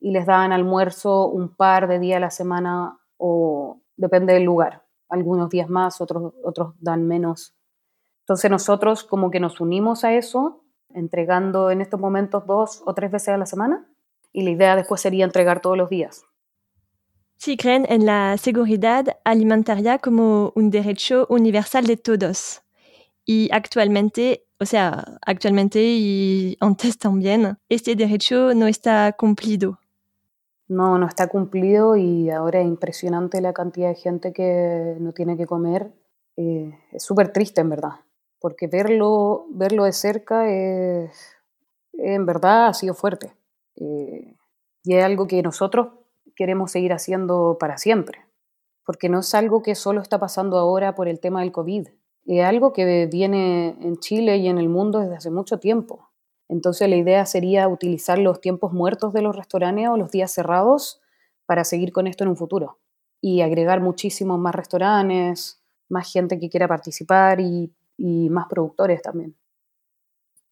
y 0.00 0.12
les 0.12 0.26
daban 0.26 0.52
almuerzo 0.52 1.26
un 1.26 1.54
par 1.54 1.88
de 1.88 1.98
días 1.98 2.18
a 2.18 2.20
la 2.20 2.30
semana 2.30 2.98
o 3.16 3.80
depende 3.96 4.32
del 4.32 4.44
lugar 4.44 4.84
algunos 5.08 5.48
días 5.50 5.68
más, 5.68 6.00
otros, 6.00 6.34
otros 6.44 6.74
dan 6.80 7.06
menos. 7.06 7.54
Entonces 8.20 8.50
nosotros 8.50 9.04
como 9.04 9.30
que 9.30 9.40
nos 9.40 9.60
unimos 9.60 10.04
a 10.04 10.12
eso, 10.12 10.64
entregando 10.94 11.70
en 11.70 11.80
estos 11.80 11.98
momentos 11.98 12.46
dos 12.46 12.82
o 12.86 12.94
tres 12.94 13.10
veces 13.10 13.28
a 13.28 13.38
la 13.38 13.46
semana 13.46 13.86
y 14.32 14.42
la 14.42 14.50
idea 14.50 14.76
después 14.76 15.00
sería 15.00 15.24
entregar 15.24 15.60
todos 15.60 15.76
los 15.76 15.88
días. 15.88 16.27
Si 17.38 17.56
creen 17.56 17.86
en 17.88 18.04
la 18.04 18.36
seguridad 18.36 19.06
alimentaria 19.24 19.98
como 19.98 20.52
un 20.54 20.70
derecho 20.70 21.26
universal 21.30 21.86
de 21.86 21.96
todos. 21.96 22.62
Y 23.24 23.48
actualmente, 23.52 24.44
o 24.60 24.66
sea, 24.66 25.18
actualmente 25.24 25.80
y 25.80 26.56
antes 26.60 26.98
también, 26.98 27.56
este 27.68 27.96
derecho 27.96 28.54
no 28.54 28.66
está 28.66 29.12
cumplido 29.12 29.78
no, 30.68 30.98
no 30.98 31.06
está 31.06 31.28
cumplido 31.28 31.96
y 31.96 32.30
ahora 32.30 32.60
es 32.60 32.66
impresionante 32.66 33.40
la 33.40 33.52
cantidad 33.52 33.88
de 33.88 33.94
gente 33.94 34.32
que 34.32 34.96
no 35.00 35.12
tiene 35.12 35.36
que 35.36 35.46
comer. 35.46 35.92
Eh, 36.36 36.78
es 36.92 37.02
súper 37.02 37.32
triste, 37.32 37.60
en 37.62 37.70
verdad, 37.70 37.92
porque 38.38 38.66
verlo, 38.68 39.46
verlo 39.50 39.84
de 39.84 39.92
cerca 39.92 40.48
es, 40.48 41.10
en 41.94 42.26
verdad 42.26 42.68
ha 42.68 42.74
sido 42.74 42.94
fuerte. 42.94 43.32
Eh, 43.76 44.36
y 44.84 44.94
es 44.94 45.04
algo 45.04 45.26
que 45.26 45.42
nosotros 45.42 45.88
queremos 46.38 46.70
seguir 46.70 46.92
haciendo 46.92 47.56
para 47.58 47.78
siempre, 47.78 48.20
porque 48.86 49.08
no 49.08 49.18
es 49.18 49.34
algo 49.34 49.60
que 49.60 49.74
solo 49.74 50.00
está 50.00 50.20
pasando 50.20 50.56
ahora 50.56 50.94
por 50.94 51.08
el 51.08 51.18
tema 51.18 51.40
del 51.40 51.50
COVID, 51.50 51.88
es 52.26 52.44
algo 52.44 52.72
que 52.72 53.06
viene 53.06 53.76
en 53.80 53.98
Chile 53.98 54.36
y 54.36 54.46
en 54.46 54.58
el 54.58 54.68
mundo 54.68 55.00
desde 55.00 55.16
hace 55.16 55.30
mucho 55.30 55.58
tiempo. 55.58 56.10
Entonces 56.48 56.88
la 56.88 56.94
idea 56.94 57.26
sería 57.26 57.66
utilizar 57.66 58.20
los 58.20 58.40
tiempos 58.40 58.72
muertos 58.72 59.12
de 59.12 59.22
los 59.22 59.34
restaurantes 59.34 59.88
o 59.88 59.96
los 59.96 60.12
días 60.12 60.32
cerrados 60.32 61.00
para 61.44 61.64
seguir 61.64 61.90
con 61.90 62.06
esto 62.06 62.22
en 62.22 62.30
un 62.30 62.36
futuro 62.36 62.78
y 63.20 63.40
agregar 63.40 63.80
muchísimos 63.80 64.38
más 64.38 64.54
restaurantes, 64.54 65.60
más 65.88 66.12
gente 66.12 66.38
que 66.38 66.48
quiera 66.48 66.68
participar 66.68 67.40
y, 67.40 67.72
más 67.98 68.46
productores 68.46 69.02
también. 69.02 69.36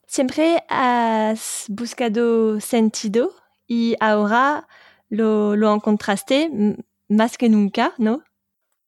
Siempre 0.09 0.64
has 0.69 1.66
buscado 1.69 2.59
sentido 2.59 3.31
y 3.69 3.95
ahora 4.00 4.66
lo, 5.08 5.75
encontraste 5.75 6.50
más 7.08 7.38
que 7.38 7.48
nunca, 7.48 7.92
¿no? 7.98 8.22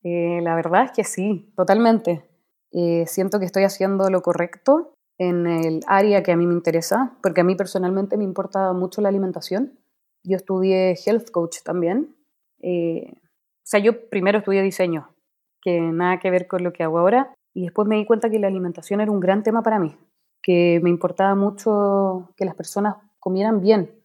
Eh, 0.03 0.39
la 0.41 0.55
verdad 0.55 0.85
es 0.85 0.91
que 0.91 1.03
sí, 1.03 1.51
totalmente. 1.55 2.23
Eh, 2.71 3.05
siento 3.07 3.39
que 3.39 3.45
estoy 3.45 3.63
haciendo 3.63 4.09
lo 4.09 4.21
correcto 4.21 4.93
en 5.17 5.47
el 5.47 5.81
área 5.87 6.23
que 6.23 6.31
a 6.31 6.37
mí 6.37 6.47
me 6.47 6.53
interesa, 6.53 7.17
porque 7.21 7.41
a 7.41 7.43
mí 7.43 7.55
personalmente 7.55 8.17
me 8.17 8.23
importa 8.23 8.73
mucho 8.73 9.01
la 9.01 9.09
alimentación. 9.09 9.79
Yo 10.23 10.37
estudié 10.37 10.95
health 11.05 11.29
coach 11.31 11.57
también. 11.63 12.15
Eh, 12.61 13.13
o 13.13 13.65
sea, 13.69 13.79
yo 13.79 14.09
primero 14.09 14.39
estudié 14.39 14.61
diseño, 14.61 15.13
que 15.61 15.79
nada 15.79 16.19
que 16.19 16.31
ver 16.31 16.47
con 16.47 16.63
lo 16.63 16.73
que 16.73 16.83
hago 16.83 16.99
ahora, 16.99 17.33
y 17.53 17.63
después 17.63 17.87
me 17.87 17.97
di 17.97 18.05
cuenta 18.05 18.29
que 18.29 18.39
la 18.39 18.47
alimentación 18.47 19.01
era 19.01 19.11
un 19.11 19.19
gran 19.19 19.43
tema 19.43 19.61
para 19.61 19.79
mí, 19.79 19.95
que 20.41 20.79
me 20.81 20.89
importaba 20.89 21.35
mucho 21.35 22.31
que 22.37 22.45
las 22.45 22.55
personas 22.55 22.95
comieran 23.19 23.61
bien, 23.61 23.98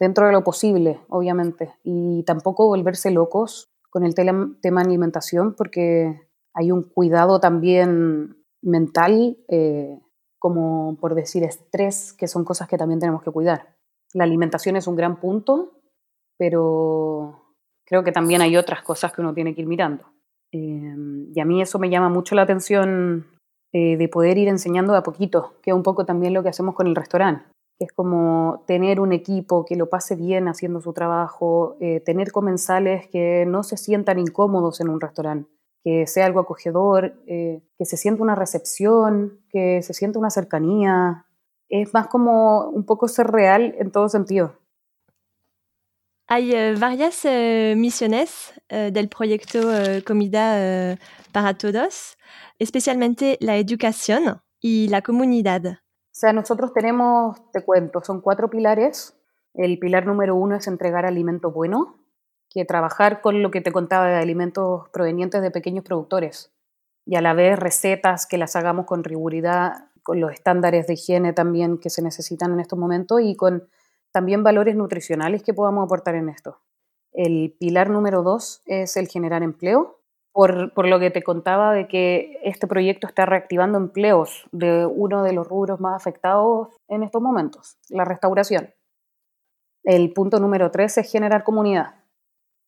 dentro 0.00 0.26
de 0.26 0.32
lo 0.32 0.42
posible, 0.42 1.00
obviamente, 1.08 1.74
y 1.84 2.24
tampoco 2.24 2.66
volverse 2.66 3.10
locos 3.12 3.68
con 3.90 4.04
el 4.04 4.14
tema 4.14 4.80
alimentación, 4.80 5.54
porque 5.54 6.28
hay 6.54 6.72
un 6.72 6.82
cuidado 6.82 7.38
también 7.38 8.36
mental. 8.62 9.36
Eh, 9.48 10.00
como 10.40 10.96
por 10.96 11.14
decir 11.14 11.44
estrés, 11.44 12.14
que 12.14 12.26
son 12.26 12.44
cosas 12.44 12.66
que 12.66 12.78
también 12.78 12.98
tenemos 12.98 13.22
que 13.22 13.30
cuidar. 13.30 13.76
La 14.14 14.24
alimentación 14.24 14.74
es 14.74 14.88
un 14.88 14.96
gran 14.96 15.20
punto, 15.20 15.82
pero 16.36 17.54
creo 17.86 18.02
que 18.02 18.10
también 18.10 18.40
hay 18.40 18.56
otras 18.56 18.82
cosas 18.82 19.12
que 19.12 19.20
uno 19.20 19.34
tiene 19.34 19.54
que 19.54 19.60
ir 19.60 19.68
mirando. 19.68 20.06
Em, 20.50 21.30
y 21.32 21.40
a 21.40 21.44
mí 21.44 21.60
eso 21.60 21.78
me 21.78 21.90
llama 21.90 22.08
mucho 22.08 22.34
la 22.34 22.42
atención 22.42 23.26
eh, 23.72 23.98
de 23.98 24.08
poder 24.08 24.38
ir 24.38 24.48
enseñando 24.48 24.96
a 24.96 25.02
poquito, 25.02 25.52
que 25.62 25.70
es 25.70 25.76
un 25.76 25.82
poco 25.82 26.06
también 26.06 26.32
lo 26.32 26.42
que 26.42 26.48
hacemos 26.48 26.74
con 26.74 26.86
el 26.86 26.96
restaurante, 26.96 27.44
es 27.80 27.92
como 27.92 28.62
tener 28.66 29.00
un 29.00 29.12
equipo 29.12 29.64
que 29.64 29.74
lo 29.74 29.88
pase 29.88 30.14
bien 30.14 30.48
haciendo 30.48 30.82
su 30.82 30.92
trabajo, 30.92 31.78
eh, 31.80 32.00
tener 32.00 32.30
comensales 32.30 33.08
que 33.08 33.46
no 33.46 33.62
se 33.62 33.78
sientan 33.78 34.18
incómodos 34.18 34.80
en 34.80 34.90
un 34.90 35.00
restaurante 35.00 35.50
que 35.82 36.06
sea 36.06 36.26
algo 36.26 36.40
acogedor, 36.40 37.14
eh, 37.26 37.62
que 37.78 37.86
se 37.86 37.96
sienta 37.96 38.22
una 38.22 38.34
recepción, 38.34 39.40
que 39.48 39.80
se 39.80 39.94
sienta 39.94 40.18
una 40.18 40.28
cercanía. 40.28 41.24
Es 41.70 41.94
más 41.94 42.06
como 42.08 42.68
un 42.68 42.84
poco 42.84 43.08
ser 43.08 43.28
real 43.28 43.74
en 43.78 43.90
todo 43.90 44.10
sentido. 44.10 44.58
Hay 46.26 46.52
uh, 46.52 46.78
varias 46.78 47.24
misiones 47.76 48.52
del 48.68 49.08
proyecto 49.08 49.58
Comida 50.06 50.98
para 51.32 51.54
Todos, 51.54 52.18
especialmente 52.58 53.38
la 53.40 53.56
educación 53.56 54.42
y 54.60 54.88
la 54.88 55.00
comunidad. 55.00 55.80
Sea, 56.20 56.34
nosotros 56.34 56.74
tenemos, 56.74 57.50
te 57.50 57.64
cuento, 57.64 58.02
son 58.04 58.20
cuatro 58.20 58.50
pilares. 58.50 59.18
El 59.54 59.78
pilar 59.78 60.04
número 60.04 60.36
uno 60.36 60.54
es 60.54 60.66
entregar 60.66 61.06
alimento 61.06 61.50
bueno, 61.50 61.96
que 62.50 62.66
trabajar 62.66 63.22
con 63.22 63.42
lo 63.42 63.50
que 63.50 63.62
te 63.62 63.72
contaba 63.72 64.06
de 64.06 64.16
alimentos 64.16 64.86
provenientes 64.90 65.40
de 65.40 65.50
pequeños 65.50 65.82
productores 65.82 66.52
y 67.06 67.16
a 67.16 67.22
la 67.22 67.32
vez 67.32 67.58
recetas 67.58 68.26
que 68.26 68.36
las 68.36 68.54
hagamos 68.54 68.84
con 68.84 69.02
riguridad, 69.02 69.86
con 70.02 70.20
los 70.20 70.30
estándares 70.30 70.86
de 70.86 70.92
higiene 70.92 71.32
también 71.32 71.78
que 71.78 71.88
se 71.88 72.02
necesitan 72.02 72.52
en 72.52 72.60
estos 72.60 72.78
momentos 72.78 73.22
y 73.22 73.34
con 73.34 73.70
también 74.12 74.42
valores 74.42 74.76
nutricionales 74.76 75.42
que 75.42 75.54
podamos 75.54 75.86
aportar 75.86 76.16
en 76.16 76.28
esto. 76.28 76.58
El 77.14 77.56
pilar 77.58 77.88
número 77.88 78.22
dos 78.22 78.60
es 78.66 78.98
el 78.98 79.08
generar 79.08 79.42
empleo, 79.42 79.99
por, 80.32 80.86
lo 80.86 81.00
que 81.00 81.10
te 81.10 81.22
contaba 81.22 81.72
de 81.72 81.88
que 81.88 82.38
este 82.44 82.66
proyecto 82.66 83.06
está 83.06 83.26
reactivando 83.26 83.78
empleos 83.78 84.44
de 84.52 84.86
uno 84.86 85.22
de 85.22 85.32
los 85.32 85.46
rubros 85.46 85.80
más 85.80 86.00
afectados 86.00 86.68
en 86.88 87.02
estos 87.02 87.20
momentos, 87.20 87.78
la 87.88 88.04
restauración. 88.04 88.72
El 89.82 90.12
punto 90.12 90.38
número 90.38 90.70
tres 90.70 90.98
es 90.98 91.10
generar 91.10 91.42
comunidad. 91.42 91.94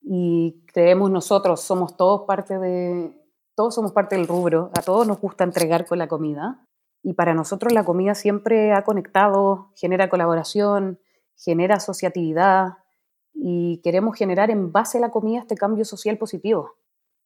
Y 0.00 0.64
creemos 0.72 1.10
nosotros, 1.10 1.60
somos 1.60 1.96
todos 1.96 2.22
parte 2.26 2.58
de, 2.58 3.14
todos 3.54 3.74
somos 3.74 3.92
parte 3.92 4.16
del 4.16 4.26
rubro, 4.26 4.70
a 4.76 4.82
todos 4.82 5.06
nos 5.06 5.20
gusta 5.20 5.44
entregar 5.44 5.86
con 5.86 5.98
la 5.98 6.08
comida. 6.08 6.66
Y 7.04 7.14
para 7.14 7.34
nosotros 7.34 7.72
la 7.72 7.84
comida 7.84 8.14
siempre 8.14 8.72
ha 8.72 8.82
conectado, 8.82 9.70
genera 9.76 10.08
colaboración, 10.08 10.98
genera 11.36 11.76
asociatividad 11.76 12.78
y 13.34 13.80
queremos 13.82 14.16
generar 14.16 14.50
en 14.50 14.72
base 14.72 14.98
a 14.98 15.00
la 15.00 15.10
comida 15.10 15.40
este 15.40 15.56
cambio 15.56 15.84
social 15.84 16.18
positivo 16.18 16.74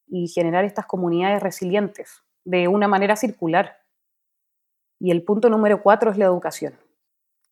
y 0.08 0.28
generar 0.28 0.64
estas 0.64 0.86
comunidades 0.86 1.42
resilientes 1.42 2.22
de 2.44 2.68
una 2.68 2.88
manera 2.88 3.16
circular. 3.16 3.78
Y 4.98 5.10
el 5.10 5.22
punto 5.22 5.50
número 5.50 5.82
cuatro 5.82 6.10
es 6.10 6.18
la 6.18 6.24
educación. 6.24 6.74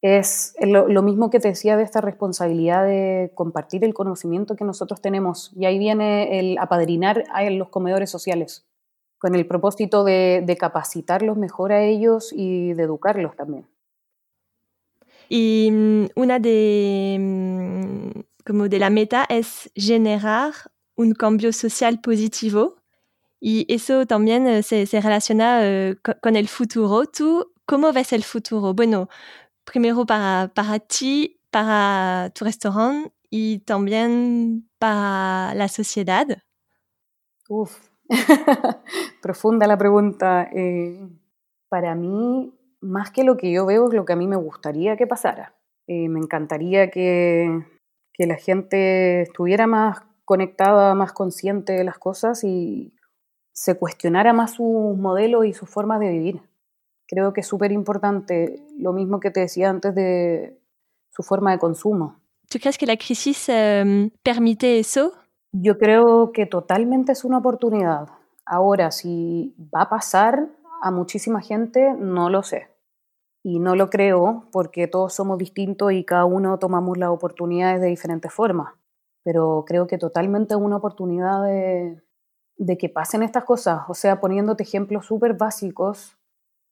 Es 0.00 0.54
lo, 0.60 1.02
mismo 1.02 1.30
que 1.30 1.40
te 1.40 1.48
decía 1.48 1.78
de 1.78 1.82
esta 1.82 2.02
responsabilidad 2.02 2.84
de 2.84 3.32
compartir 3.34 3.84
el 3.84 3.94
conocimiento 3.94 4.54
que 4.54 4.64
nosotros 4.64 5.00
tenemos. 5.00 5.50
Y 5.56 5.64
ahí 5.64 5.78
viene 5.78 6.38
el 6.38 6.58
apadrinar 6.58 7.24
a 7.32 7.48
los 7.48 7.70
comedores 7.70 8.10
sociales, 8.10 8.66
con 9.18 9.34
el 9.34 9.46
propósito 9.46 10.04
de, 10.04 10.42
de 10.44 10.56
capacitarlos 10.58 11.38
mejor 11.38 11.72
a 11.72 11.82
ellos 11.82 12.34
y 12.34 12.74
de 12.74 12.82
educarlos 12.82 13.34
también. 13.34 13.66
Y 15.28 15.70
mm, 15.72 16.06
una 16.16 16.38
de, 16.38 17.16
mm, 17.18 18.20
como 18.44 18.68
de 18.68 18.78
la 18.78 18.90
meta 18.90 19.24
es 19.28 19.70
generar 19.74 20.52
un 20.96 21.12
cambio 21.14 21.52
social 21.52 22.00
positivo 22.00 22.76
y 23.40 23.66
eso 23.68 24.06
también 24.06 24.46
eh, 24.46 24.62
se, 24.62 24.86
se 24.86 25.00
relaciona 25.00 25.60
uh, 25.60 26.12
con 26.22 26.36
el 26.36 26.48
futuro. 26.48 27.04
¿Tú 27.06 27.52
cómo 27.66 27.92
ves 27.92 28.12
el 28.12 28.24
futuro? 28.24 28.72
Bueno, 28.72 29.08
primero 29.64 30.06
para, 30.06 30.50
para 30.54 30.78
ti, 30.78 31.40
para 31.50 32.30
tu 32.34 32.44
restaurante 32.44 33.12
y 33.28 33.58
también 33.58 34.68
para 34.78 35.54
la 35.54 35.68
sociedad. 35.68 36.26
Uf, 37.48 37.76
profunda 39.22 39.66
la 39.66 39.76
pregunta. 39.76 40.48
Eh, 40.54 41.06
para 41.68 41.94
mí, 41.94 42.50
más 42.80 43.10
que 43.10 43.24
lo 43.24 43.36
que 43.36 43.52
yo 43.52 43.66
veo, 43.66 43.88
es 43.88 43.94
lo 43.94 44.04
que 44.04 44.12
a 44.14 44.16
mí 44.16 44.26
me 44.26 44.36
gustaría 44.36 44.96
que 44.96 45.06
pasara. 45.06 45.54
Eh, 45.86 46.08
me 46.08 46.18
encantaría 46.18 46.90
que, 46.90 47.62
que 48.14 48.26
la 48.26 48.36
gente 48.36 49.22
estuviera 49.22 49.66
más 49.66 50.02
conectada, 50.24 50.94
más 50.94 51.12
consciente 51.12 51.72
de 51.74 51.84
las 51.84 51.98
cosas 51.98 52.44
y 52.44 52.94
se 53.52 53.76
cuestionara 53.78 54.32
más 54.32 54.54
sus 54.54 54.96
modelos 54.96 55.46
y 55.46 55.52
sus 55.52 55.68
formas 55.68 56.00
de 56.00 56.10
vivir. 56.10 56.42
Creo 57.06 57.32
que 57.32 57.42
es 57.42 57.46
súper 57.46 57.70
importante, 57.72 58.64
lo 58.78 58.92
mismo 58.92 59.20
que 59.20 59.30
te 59.30 59.40
decía 59.40 59.70
antes 59.70 59.94
de 59.94 60.58
su 61.10 61.22
forma 61.22 61.52
de 61.52 61.58
consumo. 61.58 62.16
¿Tú 62.48 62.58
crees 62.58 62.78
que 62.78 62.86
la 62.86 62.96
crisis 62.96 63.48
eh, 63.48 64.10
permite 64.22 64.78
eso? 64.78 65.12
Yo 65.52 65.78
creo 65.78 66.32
que 66.32 66.46
totalmente 66.46 67.12
es 67.12 67.24
una 67.24 67.38
oportunidad. 67.38 68.08
Ahora, 68.44 68.90
si 68.90 69.54
va 69.74 69.82
a 69.82 69.88
pasar 69.88 70.48
a 70.82 70.90
muchísima 70.90 71.40
gente, 71.40 71.94
no 71.98 72.28
lo 72.28 72.42
sé. 72.42 72.68
Y 73.42 73.60
no 73.60 73.76
lo 73.76 73.90
creo 73.90 74.48
porque 74.50 74.88
todos 74.88 75.14
somos 75.14 75.38
distintos 75.38 75.92
y 75.92 76.04
cada 76.04 76.24
uno 76.24 76.58
tomamos 76.58 76.98
las 76.98 77.10
oportunidades 77.10 77.80
de 77.80 77.88
diferentes 77.88 78.32
formas. 78.32 78.74
Pero 79.24 79.64
creo 79.66 79.86
que 79.86 79.98
totalmente 79.98 80.54
una 80.54 80.76
oportunidad 80.76 81.42
de, 81.42 82.02
de 82.56 82.78
que 82.78 82.88
pasen 82.88 83.22
estas 83.22 83.44
cosas. 83.44 83.82
O 83.88 83.94
sea, 83.94 84.20
poniéndote 84.20 84.62
ejemplos 84.62 85.06
súper 85.06 85.34
básicos, 85.34 86.16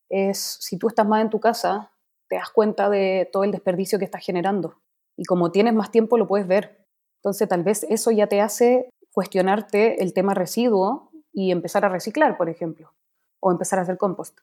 es 0.08 0.58
si 0.60 0.78
tú 0.78 0.88
estás 0.88 1.06
más 1.06 1.22
en 1.22 1.30
tu 1.30 1.40
casa, 1.40 1.90
te 2.28 2.36
das 2.36 2.50
cuenta 2.50 2.88
de 2.90 3.28
todo 3.32 3.44
el 3.44 3.50
desperdicio 3.50 3.98
que 3.98 4.04
estás 4.04 4.24
generando. 4.24 4.76
Y 5.16 5.24
como 5.24 5.50
tienes 5.50 5.74
más 5.74 5.90
tiempo, 5.90 6.18
lo 6.18 6.28
puedes 6.28 6.46
ver. 6.46 6.86
Entonces, 7.22 7.48
tal 7.48 7.64
vez 7.64 7.84
eso 7.88 8.10
ya 8.10 8.26
te 8.26 8.40
hace 8.40 8.90
cuestionarte 9.12 10.02
el 10.02 10.12
tema 10.12 10.34
residuo 10.34 11.10
y 11.32 11.50
empezar 11.50 11.84
a 11.84 11.88
reciclar, 11.88 12.36
por 12.36 12.48
ejemplo, 12.48 12.92
o 13.40 13.50
empezar 13.50 13.78
a 13.78 13.82
hacer 13.82 13.96
compost 13.98 14.38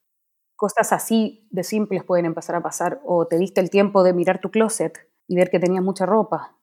cosas 0.60 0.92
así 0.92 1.48
de 1.52 1.64
simples 1.64 2.04
pueden 2.04 2.26
empezar 2.26 2.54
a 2.54 2.62
pasar, 2.62 3.00
o 3.06 3.26
te 3.26 3.38
diste 3.38 3.62
el 3.62 3.70
tiempo 3.70 4.04
de 4.04 4.12
mirar 4.12 4.42
tu 4.42 4.52
closet 4.52 5.08
y 5.26 5.38
ver 5.38 5.50
que 5.50 5.58
tenías 5.58 5.82
mucha 5.82 6.06
ropa, 6.06 6.59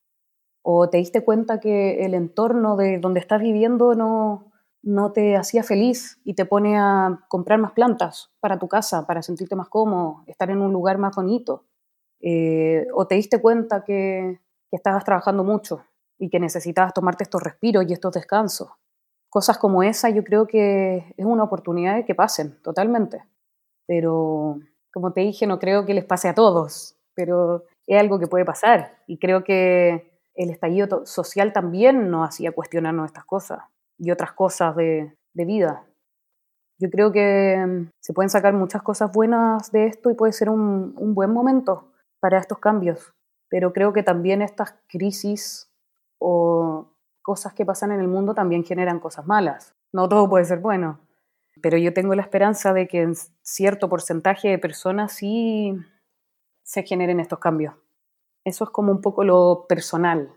o 0.69 0.89
te 0.89 0.97
diste 0.97 1.25
cuenta 1.25 1.61
que 1.61 2.05
el 2.05 2.15
entorno 2.15 2.77
de 2.77 2.99
donde 2.99 3.21
estás 3.21 3.41
viviendo 3.41 3.95
no, 3.95 4.51
no 4.83 5.13
te 5.13 5.37
hacía 5.37 5.63
feliz 5.63 6.21
y 6.25 6.35
te 6.35 6.45
pone 6.45 6.77
a 6.77 7.21
comprar 7.29 7.61
más 7.61 7.73
plantas 7.73 8.31
para 8.41 8.59
tu 8.59 8.67
casa, 8.67 9.07
para 9.07 9.23
sentirte 9.23 9.55
más 9.55 9.69
cómodo, 9.69 10.25
estar 10.27 10.51
en 10.51 10.61
un 10.61 10.73
lugar 10.73 10.99
más 10.99 11.15
bonito, 11.15 11.65
eh, 12.21 12.87
o 12.95 13.07
te 13.07 13.15
diste 13.15 13.41
cuenta 13.41 13.85
que, 13.85 14.41
estabas 14.73 15.05
trabajando 15.05 15.43
mucho 15.43 15.85
y 16.19 16.29
que 16.29 16.39
necesitabas 16.39 16.93
tomarte 16.93 17.23
estos 17.23 17.43
respiros 17.43 17.87
y 17.89 17.95
estos 17.95 18.13
descansos. 18.13 18.69
Cosas 19.31 19.57
como 19.57 19.83
esa 19.83 20.11
yo 20.11 20.23
creo 20.23 20.47
que 20.47 21.15
es 21.17 21.25
una 21.25 21.45
oportunidad 21.45 21.95
de 21.95 22.05
que 22.05 22.15
pasen 22.15 22.61
totalmente 22.63 23.23
pero 23.87 24.61
como 24.93 25.13
te 25.13 25.21
dije, 25.23 25.47
no 25.47 25.59
creo 25.59 25.87
que 25.87 25.95
les 25.95 26.05
pase 26.05 26.29
a 26.29 26.35
todos, 26.35 26.97
pero 27.15 27.65
es 27.87 27.99
algo 27.99 28.19
que 28.19 28.27
puede 28.27 28.45
pasar 28.45 28.99
y 29.07 29.19
creo 29.19 29.45
que 29.45 30.16
el 30.37 30.51
estallido 30.51 31.07
social 31.07 31.53
también 31.53 32.11
nos 32.11 32.29
hacía 32.29 32.53
cuestionarnos 32.53 33.07
estas 33.07 33.25
cosas 33.25 33.61
y 33.99 34.11
otras 34.11 34.33
cosas 34.33 34.77
de, 34.77 35.17
de 35.35 35.45
vida. 35.45 35.85
Yo 36.79 36.91
creo 36.91 37.11
que 37.13 37.65
mm, 37.67 37.91
se 38.01 38.13
pueden 38.13 38.31
sacar 38.31 38.55
muchas 38.55 38.83
cosas 38.83 39.11
buenas 39.13 39.73
de 39.73 39.87
esto 39.87 40.11
y 40.11 40.15
puede 40.15 40.33
ser 40.33 40.51
un, 40.51 40.95
un 40.97 41.15
buen 41.15 41.33
momento 41.33 41.93
para 42.21 42.39
estos 42.39 42.59
cambios, 42.59 43.15
pero 43.49 43.73
creo 43.73 43.93
que 43.93 44.03
también 44.03 44.43
estas 44.43 44.75
crisis 44.89 45.71
o 46.19 46.93
cosas 47.23 47.55
que 47.55 47.67
pasan 47.67 47.93
en 47.93 48.01
el 48.01 48.09
mundo 48.09 48.35
también 48.35 48.65
generan 48.65 49.01
cosas 49.01 49.27
malas. 49.27 49.75
No 49.93 50.09
todo 50.09 50.29
puede 50.29 50.45
ser 50.45 50.59
bueno 50.59 51.01
pero 51.63 51.79
yo 51.79 51.93
tengo 51.93 52.15
la 52.15 52.23
esperanza 52.23 52.73
de 52.73 52.87
que 52.87 53.03
en 53.03 53.15
cierto 53.43 53.89
porcentaje 53.89 54.49
de 54.49 54.59
personas 54.59 55.13
sí 55.13 55.75
se 56.63 56.83
generen 56.83 57.21
estos 57.21 57.39
cambios. 57.39 57.75
Eso 58.47 58.65
es 58.65 58.71
como 58.71 58.93
un 58.93 59.01
poco 59.01 59.25
lo 59.25 59.67
personal. 59.69 60.33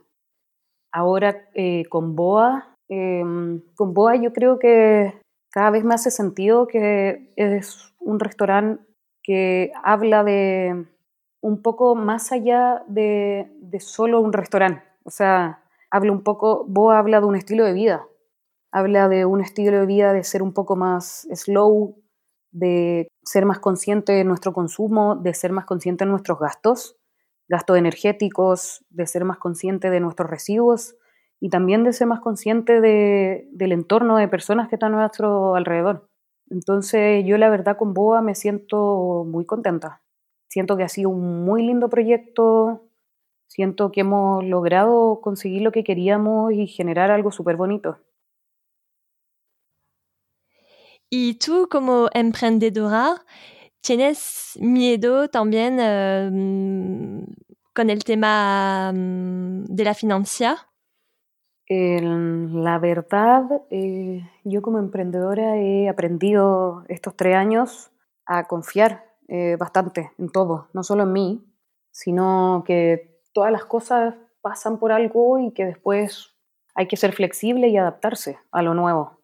Ahora 0.91 1.48
eh, 1.54 1.86
con 1.89 2.15
Boa, 2.15 2.76
em, 2.89 3.62
con 3.76 3.93
Boa 3.93 4.15
yo 4.15 4.34
creo 4.34 4.58
que 4.58 5.22
cada 5.52 5.69
vez 5.69 5.84
me 5.84 5.93
hace 5.93 6.10
sentido 6.10 6.67
que 6.67 7.32
es 7.36 7.93
un 8.00 8.19
restaurante 8.19 8.84
que 9.22 9.72
habla 9.84 10.24
de 10.24 10.88
un 11.41 11.62
poco 11.62 11.95
más 11.95 12.32
allá 12.32 12.84
de, 12.88 13.52
de 13.62 13.80
solo 13.80 14.22
un 14.22 14.34
restaurante. 14.34 14.84
O 15.04 15.12
sea, 15.12 15.63
habla 15.91 16.12
un 16.12 16.24
poco, 16.24 16.65
Boa 16.67 16.98
habla 16.98 17.19
de 17.19 17.28
un 17.28 17.36
estilo 17.36 17.63
de 17.63 17.74
vida 17.74 18.06
habla 18.72 19.10
de 19.10 19.26
un 19.26 19.41
estilo 19.41 19.80
de 19.80 19.86
vida 19.86 20.13
de 20.13 20.24
ser 20.24 20.43
un 20.43 20.54
poco 20.54 20.76
más 20.76 21.28
slow, 21.34 21.95
de 22.52 23.08
ser 23.24 23.45
más 23.45 23.60
consciente 23.60 24.13
de 24.13 24.24
nuestro 24.24 24.54
consumo, 24.54 25.15
de 25.15 25.34
ser 25.34 25.52
más 25.52 25.65
consciente 25.65 26.06
de 26.06 26.12
nuestros 26.12 26.39
gastos, 26.39 26.98
gastos 27.49 27.77
energéticos, 27.77 28.85
de 28.89 29.05
ser 29.07 29.25
más 29.25 29.38
consciente 29.38 29.89
de 29.89 29.99
nuestros 29.99 30.29
residuos 30.29 30.95
y 31.41 31.49
también 31.49 31.83
de 31.83 31.91
ser 31.91 32.07
más 32.07 32.21
consciente 32.21 32.79
del 32.79 33.71
entorno 33.71 34.17
de 34.17 34.27
personas 34.27 34.69
que 34.69 34.75
están 34.75 34.93
a 34.93 34.99
nuestro 35.01 35.55
alrededor. 35.55 36.07
Entonces 36.49 37.25
yo 37.25 37.38
la 37.38 37.49
verdad 37.49 37.77
con 37.77 37.93
Boa 37.93 38.21
me 38.21 38.35
siento 38.35 39.25
muy 39.27 39.45
contenta. 39.45 40.01
Siento 40.47 40.77
que 40.77 40.83
ha 40.83 40.89
sido 40.89 41.09
un 41.09 41.43
muy 41.43 41.63
lindo 41.63 41.89
proyecto, 41.89 42.88
siento 43.47 43.91
que 43.91 44.01
hemos 44.01 44.43
logrado 44.45 45.21
conseguir 45.21 45.62
lo 45.62 45.71
que 45.71 45.83
queríamos 45.83 46.51
y 46.53 46.67
generar 46.67 47.12
algo 47.12 47.31
súper 47.31 47.55
bonito. 47.55 47.99
Y 51.12 51.35
tú 51.35 51.67
como 51.69 52.09
emprendedora, 52.13 53.25
¿tienes 53.81 54.57
miedo 54.59 55.29
también 55.29 55.79
uh, 55.79 57.25
con 57.73 57.89
el 57.89 58.03
tema 58.03 58.91
um, 58.93 59.63
de 59.65 59.83
la 59.83 59.93
financia? 59.93 60.69
la 61.71 62.79
verdad, 62.79 63.43
eh, 63.69 64.27
yo 64.43 64.63
como 64.63 64.79
emprendedora 64.79 65.55
he 65.57 65.87
aprendido 65.87 66.83
estos 66.87 67.15
tres 67.15 67.35
años 67.35 67.91
a 68.25 68.47
confiar 68.47 69.05
eh, 69.27 69.55
bastante 69.55 70.11
en 70.17 70.31
todo, 70.31 70.69
no 70.73 70.81
solo 70.81 71.03
en 71.03 71.13
mí, 71.13 71.45
sino 71.91 72.63
que 72.65 73.21
todas 73.33 73.51
las 73.51 73.65
cosas 73.65 74.15
pasan 74.41 74.79
por 74.79 74.91
algo 74.91 75.37
y 75.37 75.51
que 75.51 75.65
después 75.65 76.35
hay 76.73 76.87
que 76.87 76.97
ser 76.97 77.13
flexible 77.13 77.67
y 77.67 77.77
adaptarse 77.77 78.39
a 78.51 78.63
lo 78.63 78.73
nuevo. 78.73 79.19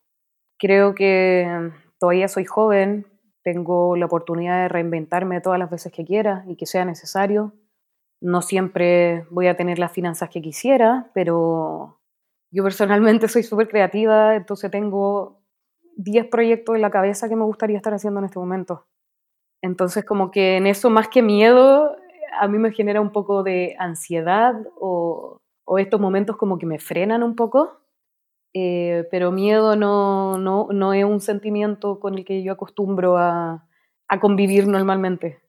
Creo 0.60 0.94
que 0.94 1.72
todavía 2.00 2.28
soy 2.28 2.46
joven, 2.46 3.08
tengo 3.46 3.96
la 3.96 4.08
oportunidad 4.08 4.64
de 4.64 4.70
reinventarme 4.70 5.40
todas 5.40 5.60
las 5.60 5.70
veces 5.70 5.94
que 5.94 6.04
quiera 6.04 6.44
y 6.48 6.56
que 6.56 6.66
sea 6.66 6.84
necesario. 6.84 7.54
No 8.20 8.42
siempre 8.42 9.28
voy 9.30 9.46
a 9.46 9.56
tener 9.56 9.78
las 9.78 9.92
finanzas 9.92 10.32
que 10.32 10.42
quisiera, 10.42 11.12
pero 11.14 12.00
yo 12.52 12.64
personalmente 12.64 13.28
soy 13.30 13.44
súper 13.44 13.68
creativa, 13.68 14.36
entonces 14.36 14.72
tengo 14.72 15.44
10 15.96 16.26
proyectos 16.26 16.76
en 16.76 16.82
la 16.82 16.90
cabeza 16.90 17.30
que 17.30 17.36
me 17.36 17.46
gustaría 17.46 17.78
estar 17.78 17.94
haciendo 17.94 18.20
en 18.20 18.26
este 18.26 18.40
momento. 18.40 18.88
Entonces 19.62 20.04
como 20.06 20.32
que 20.32 20.58
en 20.58 20.66
eso 20.66 20.90
más 20.90 21.08
que 21.08 21.22
miedo 21.22 21.96
a 22.40 22.48
mí 22.48 22.58
me 22.58 22.72
genera 22.72 23.00
un 23.00 23.12
poco 23.12 23.44
de 23.44 23.76
ansiedad 23.78 24.56
o, 24.80 25.38
o 25.66 25.78
estos 25.78 26.02
momentos 26.02 26.36
como 26.36 26.58
que 26.58 26.66
me 26.66 26.80
frenan 26.80 27.22
un 27.22 27.36
poco, 27.36 27.80
eh, 28.58 29.06
pero 29.12 29.34
miedo 29.34 29.76
no, 29.76 30.38
no, 30.38 30.70
no, 30.72 30.94
es 30.94 31.04
un 31.04 31.20
sentimiento 31.20 32.00
con 32.00 32.18
el 32.18 32.24
que 32.24 32.42
yo 32.42 32.54
acostumbro 32.54 33.18
a, 33.18 33.68
a 34.08 34.20
convivir 34.22 34.66
normalmente. 34.66 35.42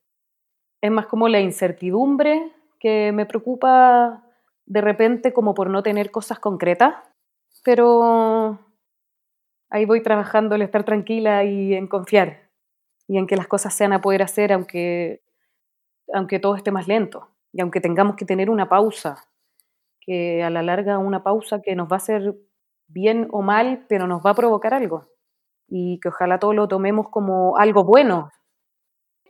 Es 0.80 0.90
más 0.90 1.06
como 1.06 1.28
la 1.28 1.38
incertidumbre 1.38 2.52
que 2.80 3.12
me 3.12 3.24
preocupa 3.24 4.24
de 4.64 4.80
repente 4.80 5.32
como 5.32 5.54
por 5.54 5.70
no 5.70 5.84
tener 5.84 6.10
cosas 6.10 6.40
concretas, 6.40 6.96
pero 7.62 8.58
ahí 9.70 9.84
voy 9.84 10.02
trabajando 10.02 10.56
en 10.56 10.62
estar 10.62 10.82
tranquila 10.82 11.44
y 11.44 11.74
en 11.74 11.86
confiar 11.86 12.50
y 13.06 13.18
en 13.18 13.28
que 13.28 13.36
las 13.36 13.46
cosas 13.46 13.72
sean 13.72 13.92
a 13.92 14.00
poder 14.00 14.22
hacer 14.22 14.52
aunque, 14.52 15.22
aunque 16.12 16.40
todo 16.40 16.56
esté 16.56 16.72
más 16.72 16.88
lento 16.88 17.28
y 17.52 17.60
aunque 17.60 17.80
tengamos 17.80 18.16
que 18.16 18.24
tener 18.24 18.50
una 18.50 18.68
pausa, 18.68 19.28
que 20.00 20.42
a 20.42 20.50
la 20.50 20.64
larga 20.64 20.98
una 20.98 21.22
pausa 21.22 21.62
que 21.62 21.76
nos 21.76 21.86
va 21.86 21.94
a 21.94 21.98
hacer 21.98 22.34
bien 22.88 23.28
o 23.30 23.42
mal, 23.42 23.84
pero 23.88 24.06
nos 24.06 24.24
va 24.24 24.30
a 24.30 24.34
provocar 24.34 24.74
algo 24.74 25.06
y 25.68 25.98
que 26.00 26.08
ojalá 26.08 26.38
todo 26.38 26.52
lo 26.52 26.68
tomemos 26.68 27.08
como 27.08 27.56
algo 27.56 27.84
bueno. 27.84 28.30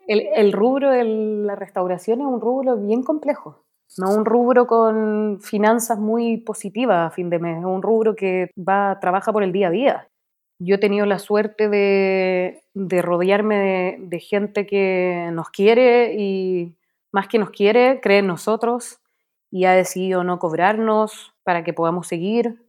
El, 0.07 0.53
rubro 0.53 0.91
de 0.91 1.03
la 1.03 1.57
restauración 1.57 2.21
es 2.21 2.27
un 2.27 2.41
rubro 2.41 2.77
bien 2.77 3.03
complejo 3.03 3.67
no 3.99 4.15
un 4.15 4.25
rubro 4.25 4.67
con 4.67 5.41
finanzas 5.41 5.99
muy 5.99 6.39
positivas 6.39 7.07
a 7.07 7.15
fin 7.15 7.31
de 7.31 7.39
mes, 7.39 7.59
es 7.59 7.65
un 7.65 7.83
rubro 7.83 8.15
que 8.15 8.51
va, 8.57 8.99
trabaja 9.01 9.33
por 9.33 9.43
el 9.43 9.53
día 9.53 9.69
a 9.69 9.71
día. 9.71 10.09
Yo 10.59 10.77
he 10.77 10.79
tenido 10.79 11.07
la 11.07 11.19
suerte 11.19 11.69
de, 11.69 12.63
rodearme 13.03 13.97
de, 13.99 14.21
gente 14.21 14.67
que 14.67 15.29
nos 15.33 15.51
quiere 15.51 16.15
y 16.19 16.77
más 17.13 17.29
que 17.29 17.39
nos 17.39 17.51
quiere, 17.51 18.01
cree 18.01 18.19
en 18.19 18.27
nosotros 18.27 19.01
y 19.51 19.65
ha 19.67 19.73
decidido 19.73 20.25
no 20.25 20.39
cobrarnos 20.39 21.35
para 21.45 21.63
que 21.63 21.75
podamos 21.75 22.07
seguir. 22.09 22.66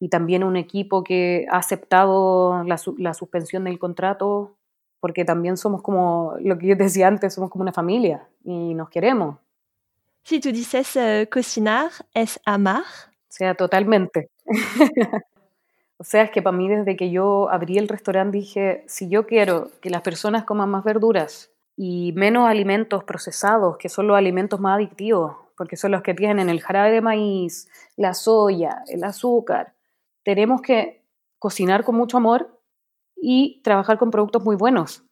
Y 0.00 0.08
también 0.08 0.42
un 0.42 0.56
equipo 0.56 1.04
que 1.04 1.46
ha 1.50 1.58
aceptado 1.58 2.64
la, 2.64 2.80
la 2.96 3.14
suspensión 3.14 3.64
del 3.64 3.78
contrato 3.78 4.56
porque 5.00 5.24
también 5.24 5.56
somos 5.56 5.82
como, 5.82 6.34
lo 6.40 6.58
que 6.58 6.68
yo 6.68 6.76
decía 6.76 7.08
antes, 7.08 7.34
somos 7.34 7.50
como 7.50 7.62
una 7.62 7.72
familia 7.72 8.28
y 8.44 8.74
nos 8.74 8.90
queremos. 8.90 9.36
Si 10.22 10.38
tú 10.38 10.52
dices 10.52 10.94
uh, 10.96 11.28
cocinar, 11.30 11.90
¿es 12.14 12.38
amar? 12.44 12.82
O 12.82 13.32
sea, 13.32 13.54
totalmente. 13.54 14.28
o 15.96 16.04
sea, 16.04 16.22
es 16.22 16.30
que 16.30 16.42
para 16.42 16.56
mí 16.56 16.68
desde 16.68 16.96
que 16.96 17.10
yo 17.10 17.48
abrí 17.50 17.78
el 17.78 17.88
restaurante 17.88 18.36
dije, 18.36 18.84
si 18.86 19.08
yo 19.08 19.26
quiero 19.26 19.70
que 19.80 19.88
las 19.88 20.02
personas 20.02 20.44
coman 20.44 20.68
más 20.68 20.84
verduras 20.84 21.50
y 21.76 22.12
menos 22.14 22.48
alimentos 22.48 23.02
procesados, 23.04 23.78
que 23.78 23.88
son 23.88 24.06
los 24.06 24.18
alimentos 24.18 24.60
más 24.60 24.76
adictivos, 24.76 25.36
porque 25.56 25.76
son 25.76 25.92
los 25.92 26.02
que 26.02 26.12
tienen 26.12 26.50
el 26.50 26.60
jarabe 26.60 26.90
de 26.90 27.00
maíz, 27.00 27.68
la 27.96 28.12
soya, 28.12 28.82
el 28.88 29.02
azúcar, 29.04 29.72
tenemos 30.24 30.62
que 30.62 31.04
cocinar 31.38 31.84
con 31.84 31.96
mucho 31.96 32.16
amor 32.16 32.60
y 33.16 33.60
trabajar 33.62 33.98
con 33.98 34.10
productos 34.10 34.44
muy 34.44 34.56
buenos. 34.56 35.04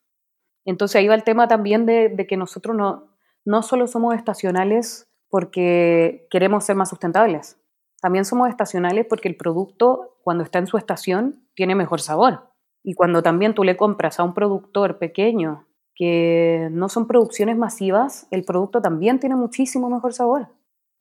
Entonces 0.65 0.97
ahí 0.97 1.09
va 1.09 1.15
el 1.15 1.25
tema 1.25 1.49
también 1.49 1.87
de, 1.87 2.27
que 2.29 2.37
nosotros 2.37 2.77
no, 2.77 3.09
no 3.45 3.63
solo 3.63 3.87
somos 3.87 4.15
estacionales 4.15 5.09
porque 5.31 6.27
queremos 6.31 6.65
ser 6.65 6.77
más 6.77 6.89
sustentables, 6.89 7.59
también 8.01 8.25
somos 8.25 8.49
estacionales 8.49 9.07
porque 9.09 9.29
el 9.29 9.37
producto, 9.37 10.19
cuando 10.23 10.45
está 10.45 10.59
en 10.59 10.67
su 10.67 10.77
estación, 10.77 11.47
tiene 11.55 11.75
mejor 11.75 12.01
sabor. 12.01 12.51
Y 12.85 12.95
cuando 12.95 13.23
también 13.23 13.55
tú 13.55 13.65
le 13.65 13.77
compras 13.77 14.21
a 14.21 14.25
un 14.25 14.35
productor 14.35 14.99
pequeño 14.99 15.67
que 15.95 16.69
no 16.71 16.89
son 16.89 17.09
producciones 17.09 17.57
masivas, 17.57 18.29
el 18.31 18.45
producto 18.45 18.81
también 18.81 19.19
tiene 19.19 19.35
muchísimo 19.35 19.91
mejor 19.91 20.15
sabor. 20.15 20.49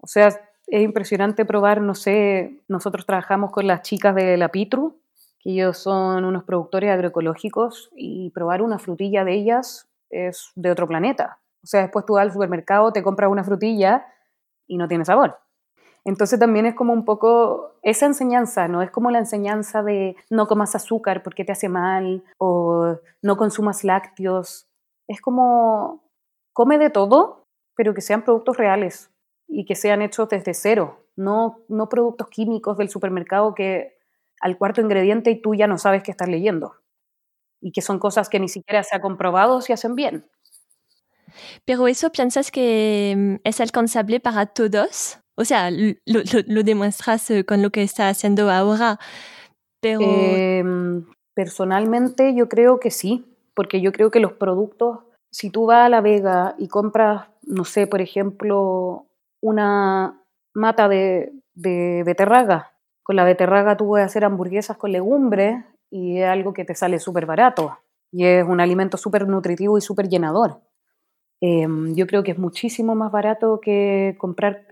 O 0.01 0.07
sea, 0.07 0.46
es 0.67 0.83
impresionante 0.83 1.45
probar, 1.45 1.81
no 1.81 1.95
sé, 1.95 2.59
nosotros 2.67 3.05
trabajamos 3.05 3.51
con 3.51 3.67
las 3.67 3.81
chicas 3.83 4.13
de 4.13 4.37
la 4.37 4.49
Pitru, 4.49 4.99
que 5.39 5.51
ellos 5.51 5.77
son 5.77 6.25
unos 6.25 6.43
productores 6.43 6.91
agroecológicos, 6.91 7.89
y 7.95 8.31
probar 8.31 8.61
una 8.61 8.77
frutilla 8.77 9.23
de 9.23 9.33
ellas 9.33 9.87
es 10.09 10.51
de 10.55 10.71
otro 10.71 10.87
planeta. 10.87 11.39
O 11.63 11.67
sea, 11.67 11.81
después 11.81 12.05
tú 12.05 12.13
vas 12.13 12.23
al 12.23 12.33
supermercado, 12.33 12.91
te 12.91 13.01
compras 13.01 13.31
una 13.31 13.43
frutilla 13.43 14.05
y 14.67 14.77
no 14.77 14.87
tiene 14.87 15.05
sabor. 15.05 15.37
Entonces 16.03 16.39
también 16.39 16.65
es 16.65 16.75
como 16.75 16.93
un 16.93 17.03
poco 17.03 17.75
esa 17.81 18.05
enseñanza, 18.05 18.67
no 18.67 18.81
es 18.81 18.91
como 18.91 19.11
la 19.11 19.19
enseñanza 19.19 19.83
de 19.83 20.15
no 20.29 20.47
comas 20.47 20.75
azúcar 20.75 21.23
porque 21.23 21.43
te 21.43 21.51
hace 21.51 21.67
mal 21.67 22.23
o 22.37 22.97
no 23.21 23.37
consumas 23.37 23.83
lácteos. 23.83 24.67
Es 25.07 25.19
como 25.19 26.03
come 26.53 26.77
de 26.77 26.89
todo, 26.89 27.45
pero 27.75 27.93
que 27.93 28.01
sean 28.01 28.23
productos 28.23 28.55
reales 28.55 29.11
y 29.47 29.65
que 29.65 29.75
sean 29.75 30.01
hechos 30.01 30.29
desde 30.29 30.53
cero, 30.53 31.05
no, 31.15 31.61
no 31.69 31.89
productos 31.89 32.29
químicos 32.29 32.77
del 32.77 32.89
supermercado 32.89 33.55
que 33.55 33.97
al 34.41 34.57
cuarto 34.57 34.81
ingrediente 34.81 35.31
y 35.31 35.41
tú 35.41 35.55
ya 35.55 35.67
no 35.67 35.77
sabes 35.77 36.03
qué 36.03 36.11
estás 36.11 36.27
leyendo 36.27 36.75
y 37.61 37.71
que 37.71 37.81
son 37.81 37.99
cosas 37.99 38.29
que 38.29 38.39
ni 38.39 38.49
siquiera 38.49 38.83
se 38.83 38.95
ha 38.95 39.01
comprobado 39.01 39.61
si 39.61 39.73
hacen 39.73 39.95
bien. 39.95 40.25
Pero 41.65 41.87
eso 41.87 42.11
piensas 42.11 42.51
que 42.51 43.13
mm, 43.15 43.35
es 43.43 43.59
alcanzable 43.61 44.19
para 44.19 44.45
todos? 44.45 45.19
O 45.35 45.45
sea, 45.45 45.69
lo, 45.71 46.63
demuestras 46.63 47.29
eh, 47.29 47.45
con 47.45 47.61
lo 47.61 47.69
que 47.69 47.83
está 47.83 48.09
haciendo 48.09 48.49
ahora, 48.49 48.99
pero... 49.79 50.01
Em, 50.01 51.05
personalmente 51.35 52.33
yo 52.33 52.49
creo 52.49 52.79
que 52.79 52.89
sí, 52.89 53.25
porque 53.53 53.79
yo 53.79 53.91
creo 53.91 54.09
que 54.09 54.19
los 54.19 54.33
productos, 54.33 54.99
si 55.31 55.51
tú 55.51 55.67
vas 55.67 55.85
a 55.85 55.89
La 55.89 56.01
Vega 56.01 56.55
y 56.57 56.67
compras, 56.67 57.27
no 57.43 57.65
sé, 57.65 57.85
por 57.85 58.01
ejemplo, 58.01 59.06
una 59.47 60.21
mata 60.53 60.87
de, 60.87 61.33
de 61.53 62.03
beterraga, 62.05 62.73
con 63.03 63.15
la 63.15 63.23
beterraga 63.23 63.77
tú 63.77 63.87
puedes 63.87 64.05
hacer 64.05 64.25
hamburguesas 64.25 64.75
con 64.75 64.91
legumbres 64.91 65.63
y 65.89 66.19
es 66.19 66.27
algo 66.27 66.53
que 66.53 66.65
te 66.65 66.75
sale 66.75 66.99
súper 66.99 67.25
barato 67.25 67.77
y 68.11 68.25
es 68.25 68.45
un 68.45 68.59
alimento 68.59 68.97
súper 68.97 69.27
nutritivo 69.27 69.77
y 69.77 69.81
súper 69.81 70.09
llenador. 70.09 70.61
Em, 71.39 71.95
yo 71.95 72.07
creo 72.07 72.23
que 72.23 72.31
es 72.31 72.37
muchísimo 72.37 72.95
más 72.95 73.11
barato 73.11 73.59
que 73.61 74.15
comprar. 74.17 74.67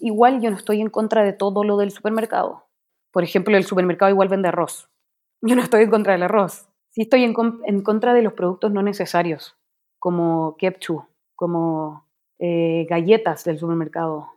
Igual 0.00 0.40
yo 0.40 0.50
no 0.50 0.56
estoy 0.56 0.80
en 0.80 0.90
contra 0.90 1.22
de 1.22 1.32
todo 1.32 1.62
lo 1.62 1.76
del 1.76 1.90
supermercado. 1.90 2.64
Por 3.12 3.22
ejemplo, 3.22 3.56
el 3.56 3.64
supermercado 3.64 4.10
igual 4.10 4.28
vende 4.28 4.48
arroz. 4.48 4.88
Yo 5.42 5.54
no 5.54 5.62
estoy 5.62 5.84
en 5.84 5.90
contra 5.90 6.14
del 6.14 6.22
arroz. 6.24 6.68
Sí 6.90 7.02
estoy 7.02 7.24
en, 7.24 7.34
en 7.66 7.82
contra 7.82 8.14
de 8.14 8.22
los 8.22 8.32
productos 8.32 8.72
no 8.72 8.82
necesarios, 8.82 9.56
como 9.98 10.56
ketchup, 10.58 11.04
como 11.34 12.05
eh, 12.38 12.86
galletas 12.88 13.44
del 13.44 13.58
supermercado. 13.58 14.28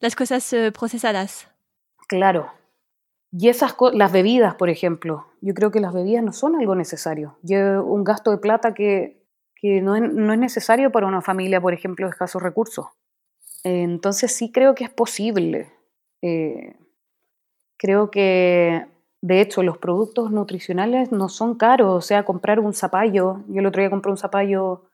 Las 0.00 0.16
cosas 0.16 0.52
eh, 0.52 0.72
procesadas. 0.72 1.48
Claro. 2.08 2.50
Y 3.32 3.48
esas 3.48 3.76
las 3.92 4.12
bebidas, 4.12 4.54
por 4.56 4.70
ejemplo. 4.70 5.26
Yo 5.40 5.54
creo 5.54 5.70
que 5.70 5.80
las 5.80 5.92
bebidas 5.92 6.24
no 6.24 6.32
son 6.32 6.56
algo 6.56 6.74
necesario. 6.74 7.38
Yo, 7.42 7.84
un 7.84 8.04
gasto 8.04 8.30
de 8.30 8.38
plata 8.38 8.74
que 8.74 9.20
que 9.60 9.82
no 9.82 9.94
es, 9.94 10.38
necesario 10.38 10.90
para 10.90 11.06
una 11.06 11.20
familia, 11.20 11.60
por 11.60 11.74
ejemplo, 11.74 12.06
de 12.06 12.10
escasos 12.10 12.42
recursos. 12.42 12.86
entonces 13.62 14.34
sí 14.34 14.50
creo 14.52 14.74
que 14.74 14.84
es 14.84 14.90
posible. 14.90 15.70
Eh, 16.22 16.76
creo 17.76 18.10
que, 18.10 18.86
de 19.20 19.40
hecho, 19.40 19.62
los 19.62 19.76
productos 19.78 20.30
nutricionales 20.30 21.12
no 21.12 21.28
son 21.28 21.56
caros. 21.56 21.92
O 21.92 22.00
sea, 22.00 22.24
comprar 22.24 22.58
un 22.58 22.72
zapallo, 22.72 23.42
yo 23.48 23.60
el 23.60 23.66
otro 23.66 23.82
día 23.82 23.90
compré 23.90 24.10
un 24.10 24.18
zapallo 24.18 24.84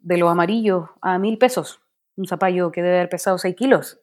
de 0.00 0.18
los 0.18 0.30
amarillos 0.30 0.88
a 1.00 1.18
mil 1.18 1.38
pesos. 1.38 1.80
Un 2.18 2.26
zapallo 2.28 2.72
que 2.72 2.82
debe 2.82 2.96
haber 2.98 3.10
pesado 3.10 3.38
6 3.38 3.56
kilos. 3.56 4.00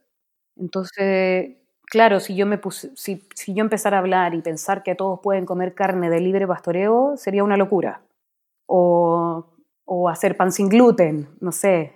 Entonces, 0.58 1.58
claro, 1.86 2.20
si 2.22 2.36
yo, 2.36 2.46
me 2.48 2.60
si, 2.96 3.28
si 3.36 3.54
yo 3.56 3.62
empezara 3.64 3.98
a 3.98 4.02
hablar 4.02 4.36
y 4.36 4.42
pensar 4.42 4.84
que 4.84 4.96
todos 4.96 5.20
pueden 5.24 5.46
comer 5.46 5.76
carne 5.76 6.10
de 6.10 6.22
libre 6.22 6.48
pastoreo, 6.48 7.18
sería 7.18 7.44
una 7.46 7.58
locura. 7.58 8.04
O 8.68 9.48
o 9.88 10.10
hacer 10.10 10.38
pan 10.38 10.52
sin 10.52 10.70
gluten, 10.70 11.30
no 11.42 11.52
sé. 11.52 11.94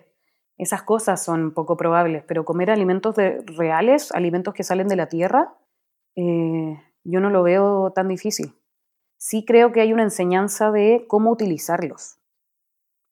Esas 0.58 0.84
cosas 0.84 1.24
son 1.24 1.54
poco 1.54 1.78
probables, 1.78 2.24
pero 2.28 2.46
comer 2.46 2.72
alimentos 2.72 3.16
reales, 3.58 4.12
alimentos 4.14 4.54
que 4.54 4.64
salen 4.64 4.88
de 4.90 4.96
la 4.98 5.08
tierra, 5.10 5.56
eh, 6.18 6.80
yo 7.06 7.22
no 7.22 7.30
lo 7.32 7.44
veo 7.44 7.92
tan 7.94 8.08
difícil. 8.10 8.56
Sí 9.20 9.46
creo 9.46 9.72
que 9.74 9.82
hay 9.82 9.94
una 9.94 10.04
enseñanza 10.04 10.72
de 10.72 11.06
cómo 11.10 11.32
utilizarlos. 11.32 12.19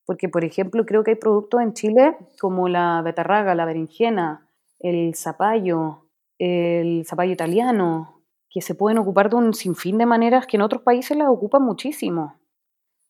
Porque, 0.08 0.30
por 0.30 0.46
ejemplo, 0.46 0.86
creo 0.86 1.04
que 1.04 1.12
hay 1.12 1.17
productos 1.17 1.62
en 1.62 1.74
Chile 1.74 2.17
como 2.39 2.70
la 2.70 3.02
betarraga, 3.02 3.54
la 3.56 3.65
berenjena, 3.65 4.48
el 4.80 5.13
zapallo, 5.15 6.06
el 6.39 7.06
zapallo 7.06 7.34
italiano, 7.34 8.22
que 8.50 8.62
se 8.62 8.74
pueden 8.74 9.00
ocupar 9.00 9.30
de 9.30 9.36
un 9.36 9.54
sinfín 9.54 9.98
de 9.98 10.06
maneras 10.06 10.48
que 10.48 10.56
en 10.56 10.62
otros 10.62 10.82
países 10.82 11.17
las 11.17 11.28
ocupan 11.28 11.62
muchísimo. 11.62 12.38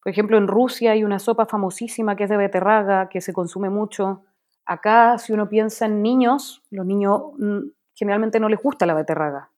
Por 0.04 0.12
ejemplo, 0.12 0.38
en 0.38 0.48
Rusia 0.48 0.94
hay 0.94 1.04
una 1.04 1.20
sopa 1.20 1.46
famosísima 1.46 2.16
que 2.16 2.24
es 2.24 2.32
de 2.32 2.38
beterraga, 2.38 3.10
que 3.10 3.22
se 3.22 3.32
consume 3.32 3.70
mucho. 3.70 4.24
Acá, 4.66 5.20
si 5.20 5.34
uno 5.34 5.48
piensa 5.48 5.86
en 5.86 6.02
niños, 6.02 6.64
los 6.72 6.86
niños 6.88 7.22
mm, 7.38 7.60
generalmente 7.94 8.40
no 8.40 8.50
les 8.50 8.60
gusta 8.60 8.88
la 8.88 8.96
beterraga. 8.96 9.52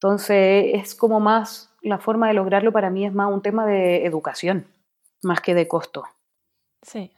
Entonces, 0.00 0.70
es 0.72 0.94
como 0.94 1.20
más, 1.20 1.70
la 1.82 1.98
forma 1.98 2.28
de 2.28 2.34
lograrlo 2.34 2.72
para 2.72 2.88
mí 2.88 3.04
es 3.04 3.12
más 3.12 3.30
un 3.30 3.42
tema 3.42 3.66
de 3.66 4.06
educación, 4.06 4.66
más 5.22 5.42
que 5.42 5.54
de 5.54 5.68
costo. 5.68 6.04
Sí. 6.82 7.10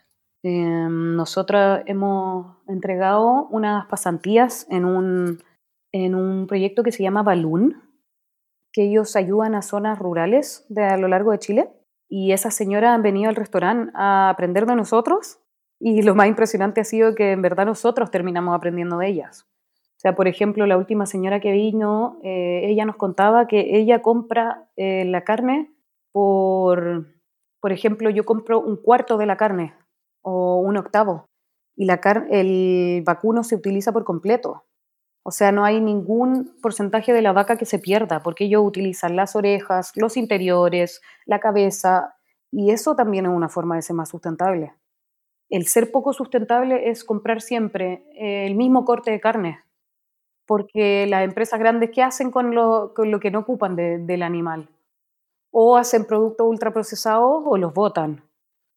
Em, 0.42 1.16
nosotros 1.16 1.81
hemos 1.87 2.59
entregado 2.68 3.48
unas 3.50 3.87
pasantías 3.87 4.66
en 4.70 4.85
un, 4.85 5.42
en 5.92 6.14
un 6.14 6.46
proyecto 6.46 6.83
que 6.83 6.92
se 6.92 7.03
llama 7.03 7.22
Balloon, 7.22 7.83
que 8.72 8.85
ellos 8.85 9.16
ayudan 9.16 9.55
a 9.55 9.62
zonas 9.62 9.98
rurales 9.98 10.66
de 10.68 10.85
a 10.85 10.96
lo 10.98 11.09
largo 11.09 11.31
de 11.31 11.38
Chile. 11.38 11.70
Y 12.11 12.33
esas 12.33 12.55
señoras 12.55 12.94
han 12.94 13.03
venido 13.03 13.31
al 13.31 13.37
restaurante 13.37 13.90
a 13.94 14.29
aprender 14.29 14.66
de 14.66 14.77
nosotros. 14.77 15.40
Y 15.81 16.03
lo 16.03 16.14
más 16.14 16.29
impresionante 16.29 16.81
ha 16.81 16.85
sido 16.85 17.14
que 17.14 17.33
en 17.33 17.42
verdad 17.42 17.66
nosotros 17.66 18.11
terminamos 18.11 18.55
aprendiendo 18.55 18.98
de 18.98 19.09
ellas. 19.09 19.46
O 19.96 20.00
sea, 20.05 20.14
por 20.14 20.29
ejemplo, 20.29 20.66
la 20.66 20.77
última 20.77 21.07
señora 21.07 21.40
que 21.40 21.53
vino, 21.53 22.20
eh, 22.22 22.62
ella 22.64 22.85
nos 22.85 22.96
contaba 22.96 23.46
que 23.46 23.79
ella 23.79 24.03
compra 24.03 24.68
eh, 24.77 25.07
la 25.07 25.24
carne 25.24 25.72
por, 26.12 27.07
por 27.64 27.72
ejemplo, 27.72 28.11
yo 28.11 28.27
compro 28.27 28.61
un 28.61 28.77
cuarto 28.77 29.16
de 29.16 29.24
la 29.24 29.38
carne 29.38 29.74
o 30.20 30.59
un 30.59 30.77
octavo 30.77 31.31
y 31.74 31.87
la 31.87 31.98
el 32.29 33.03
vacuno 33.07 33.42
se 33.42 33.55
utiliza 33.55 33.90
por 33.90 34.05
completo. 34.05 34.66
O 35.22 35.31
sea, 35.31 35.50
no 35.50 35.64
hay 35.64 35.81
ningún 35.81 36.59
porcentaje 36.61 37.14
de 37.14 37.22
la 37.22 37.33
vaca 37.33 37.57
que 37.57 37.64
se 37.64 37.79
pierda, 37.79 38.22
porque 38.22 38.44
ellos 38.44 38.62
utilizan 38.62 39.16
las 39.16 39.35
orejas, 39.35 39.92
los 39.94 40.18
interiores, 40.18 41.00
la 41.24 41.40
cabeza, 41.40 42.16
y 42.53 42.70
eso 42.70 42.96
también 42.96 43.24
es 43.24 43.33
una 43.33 43.48
forma 43.48 43.77
de 43.77 43.81
ser 43.81 43.96
más 43.96 44.11
sustentable. 44.11 44.74
El 45.48 45.66
ser 45.66 45.90
poco 45.90 46.12
sustentable 46.12 46.90
es 46.90 47.03
comprar 47.03 47.40
siempre 47.40 48.05
eh, 48.12 48.44
el 48.44 48.57
mismo 48.57 48.85
corte 48.85 49.11
de 49.11 49.20
carne, 49.20 49.61
porque 50.44 51.07
las 51.07 51.24
empresas 51.24 51.59
grandes, 51.59 51.92
¿qué 51.94 52.03
hacen 52.03 52.31
con 52.31 52.55
lo, 52.55 52.92
que 52.92 53.31
no 53.31 53.38
ocupan 53.38 53.74
del 53.74 54.22
animal? 54.22 54.68
O 55.56 55.76
hacen 55.76 56.04
productos 56.04 56.48
ultraprocesados 56.48 57.44
o 57.46 57.56
los 57.56 57.72
botan. 57.72 58.24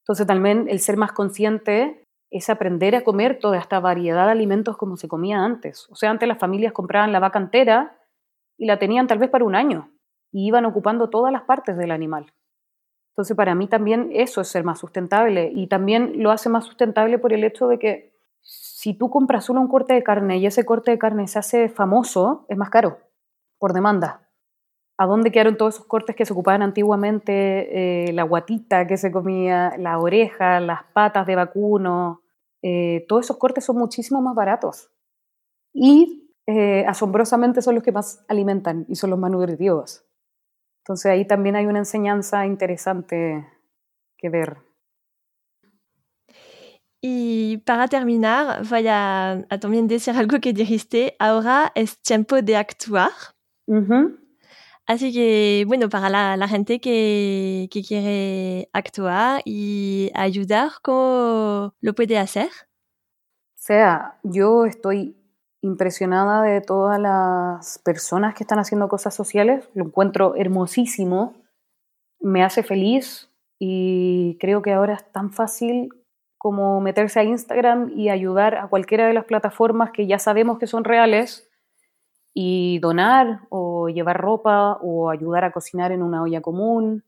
Entonces 0.03 0.27
también 0.27 0.67
el 0.69 0.79
ser 0.79 0.95
más 0.95 1.11
consciente 1.11 2.03
es 2.29 2.51
aprender 2.51 2.95
a 2.95 3.03
comer 3.03 3.39
toda 3.39 3.57
esta 3.57 3.79
variedad 3.79 4.25
de 4.25 4.31
alimentos 4.31 4.77
como 4.77 4.95
se 4.95 5.07
comía 5.07 5.39
antes. 5.43 5.89
O 5.89 5.95
sea, 5.95 6.11
antes 6.11 6.27
las 6.27 6.37
familias 6.37 6.73
compraban 6.73 7.11
la 7.11 7.19
vaca 7.19 7.39
entera 7.39 7.97
y 8.59 8.67
la 8.67 8.77
tenían 8.77 9.07
tal 9.07 9.17
vez 9.17 9.31
para 9.31 9.43
un 9.43 9.55
año 9.55 9.91
y 10.31 10.45
iban 10.45 10.65
ocupando 10.65 11.09
todas 11.09 11.33
las 11.33 11.43
partes 11.43 11.77
del 11.77 11.89
animal. 11.89 12.31
Entonces, 13.13 13.35
para 13.35 13.55
mí 13.55 13.67
también 13.67 14.09
eso 14.13 14.41
es 14.41 14.47
ser 14.47 14.63
más 14.63 14.77
sustentable 14.77 15.51
y 15.51 15.65
también 15.65 16.21
lo 16.21 16.29
hace 16.29 16.49
más 16.49 16.65
sustentable 16.65 17.17
por 17.17 17.33
el 17.33 17.43
hecho 17.43 17.67
de 17.67 17.79
que 17.79 18.13
si 18.41 18.93
tú 18.93 19.09
compras 19.09 19.45
solo 19.45 19.61
un 19.61 19.67
corte 19.67 19.93
de 19.93 20.03
carne 20.03 20.37
y 20.37 20.45
ese 20.45 20.63
corte 20.63 20.91
de 20.91 20.99
carne 20.99 21.27
se 21.27 21.39
hace 21.39 21.69
famoso, 21.69 22.45
es 22.49 22.57
más 22.57 22.69
caro 22.69 22.99
por 23.57 23.73
demanda 23.73 24.26
a 24.97 25.05
dónde 25.05 25.31
quedaron 25.31 25.57
todos 25.57 25.75
esos 25.75 25.85
cortes 25.85 26.15
que 26.15 26.25
se 26.25 26.33
ocupaban 26.33 26.63
antiguamente, 26.63 28.07
eh, 28.09 28.13
la 28.13 28.23
guatita 28.23 28.87
que 28.87 28.97
se 28.97 29.11
comía, 29.11 29.73
la 29.77 29.99
oreja, 29.99 30.59
las 30.59 30.83
patas 30.93 31.27
de 31.27 31.35
vacuno, 31.35 32.23
eh, 32.63 33.05
todos 33.07 33.25
esos 33.25 33.37
cortes 33.37 33.63
son 33.63 33.77
muchísimo 33.77 34.21
más 34.21 34.35
baratos. 34.35 34.89
Y 35.71 36.33
eh, 36.47 36.83
asombrosamente 36.87 37.61
son 37.61 37.75
los 37.75 37.83
que 37.83 37.91
más 37.91 38.25
alimentan 38.27 38.85
y 38.89 38.95
son 38.95 39.11
los 39.11 39.19
más 39.19 39.29
nutritivos. 39.29 40.03
Entonces 40.83 41.11
ahí 41.11 41.25
también 41.25 41.55
hay 41.55 41.67
una 41.67 41.79
enseñanza 41.79 42.45
interesante 42.47 43.45
que 44.17 44.29
ver. 44.29 44.57
Y 47.01 47.57
para 47.57 47.87
terminar, 47.87 48.65
voy 48.67 48.87
a, 48.87 49.45
también 49.61 49.87
decir 49.87 50.15
algo 50.15 50.39
que 50.39 50.53
dijiste, 50.53 51.15
ahora 51.19 51.71
es 51.75 52.01
tiempo 52.01 52.41
de 52.41 52.55
actuar. 52.55 53.11
Así 54.87 55.11
que, 55.11 55.65
bueno, 55.67 55.89
para 55.89 56.09
la, 56.09 56.37
la 56.37 56.47
gente 56.47 56.79
que, 56.79 57.67
que, 57.69 57.83
quiere 57.83 58.69
actuar 58.71 59.41
y 59.43 60.09
ayudar, 60.15 60.71
¿cómo 60.81 61.73
lo 61.81 61.93
puede 61.93 62.17
hacer? 62.17 62.47
O 62.47 63.59
sea, 63.59 64.17
yo 64.23 64.65
estoy 64.65 65.17
impresionada 65.61 66.41
de 66.41 66.61
todas 66.61 67.01
las 67.01 67.79
personas 67.79 68.33
que 68.33 68.43
están 68.43 68.59
haciendo 68.59 68.87
cosas 68.87 69.13
sociales, 69.13 69.69
lo 69.73 69.83
encuentro 69.83 70.35
hermosísimo, 70.35 71.35
me 72.21 72.43
hace 72.43 72.63
feliz 72.63 73.29
y 73.59 74.37
creo 74.39 74.61
que 74.61 74.71
ahora 74.71 74.93
es 74.93 75.11
tan 75.11 75.31
fácil 75.31 75.89
como 76.37 76.79
meterse 76.79 77.19
a 77.19 77.23
Instagram 77.23 77.91
y 77.93 78.09
ayudar 78.09 78.55
a 78.55 78.67
cualquiera 78.67 79.07
de 79.07 79.13
las 79.13 79.25
plataformas 79.25 79.91
que 79.91 80.07
ya 80.07 80.19
sabemos 80.19 80.59
que 80.59 80.67
son 80.67 80.83
reales 80.83 81.46
y 82.39 82.77
donar 82.77 83.47
o 83.49 83.89
llevar 83.89 84.21
ropa 84.21 84.77
o 84.83 85.09
ayudar 85.09 85.43
a 85.43 85.51
cocinar 85.51 85.91
en 85.91 86.03
una 86.03 86.21
olla 86.21 86.39
común. 86.39 87.03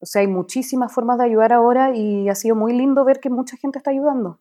O 0.00 0.06
sea, 0.06 0.20
hay 0.22 0.26
muchísimas 0.26 0.92
formas 0.92 1.16
de 1.18 1.26
ayudar 1.26 1.52
ahora 1.52 1.94
y 1.94 2.28
ha 2.28 2.34
sido 2.34 2.56
muy 2.56 2.72
lindo 2.72 3.04
ver 3.04 3.20
que 3.20 3.30
mucha 3.30 3.56
gente 3.56 3.78
está 3.78 3.92
ayudando 3.92 4.40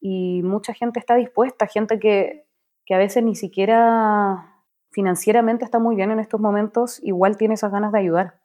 y 0.00 0.40
mucha 0.44 0.72
gente 0.72 1.00
está 1.00 1.16
dispuesta, 1.16 1.66
gente 1.66 1.98
que, 1.98 2.46
que 2.84 2.94
a 2.94 2.98
veces 2.98 3.24
ni 3.24 3.34
siquiera 3.34 4.62
financieramente 4.92 5.64
está 5.64 5.80
muy 5.80 5.96
bien 5.96 6.12
en 6.12 6.20
estos 6.20 6.40
momentos, 6.40 7.00
igual 7.02 7.36
tiene 7.36 7.54
esas 7.54 7.72
ganas 7.72 7.90
de 7.90 7.98
ayudar. 7.98 8.40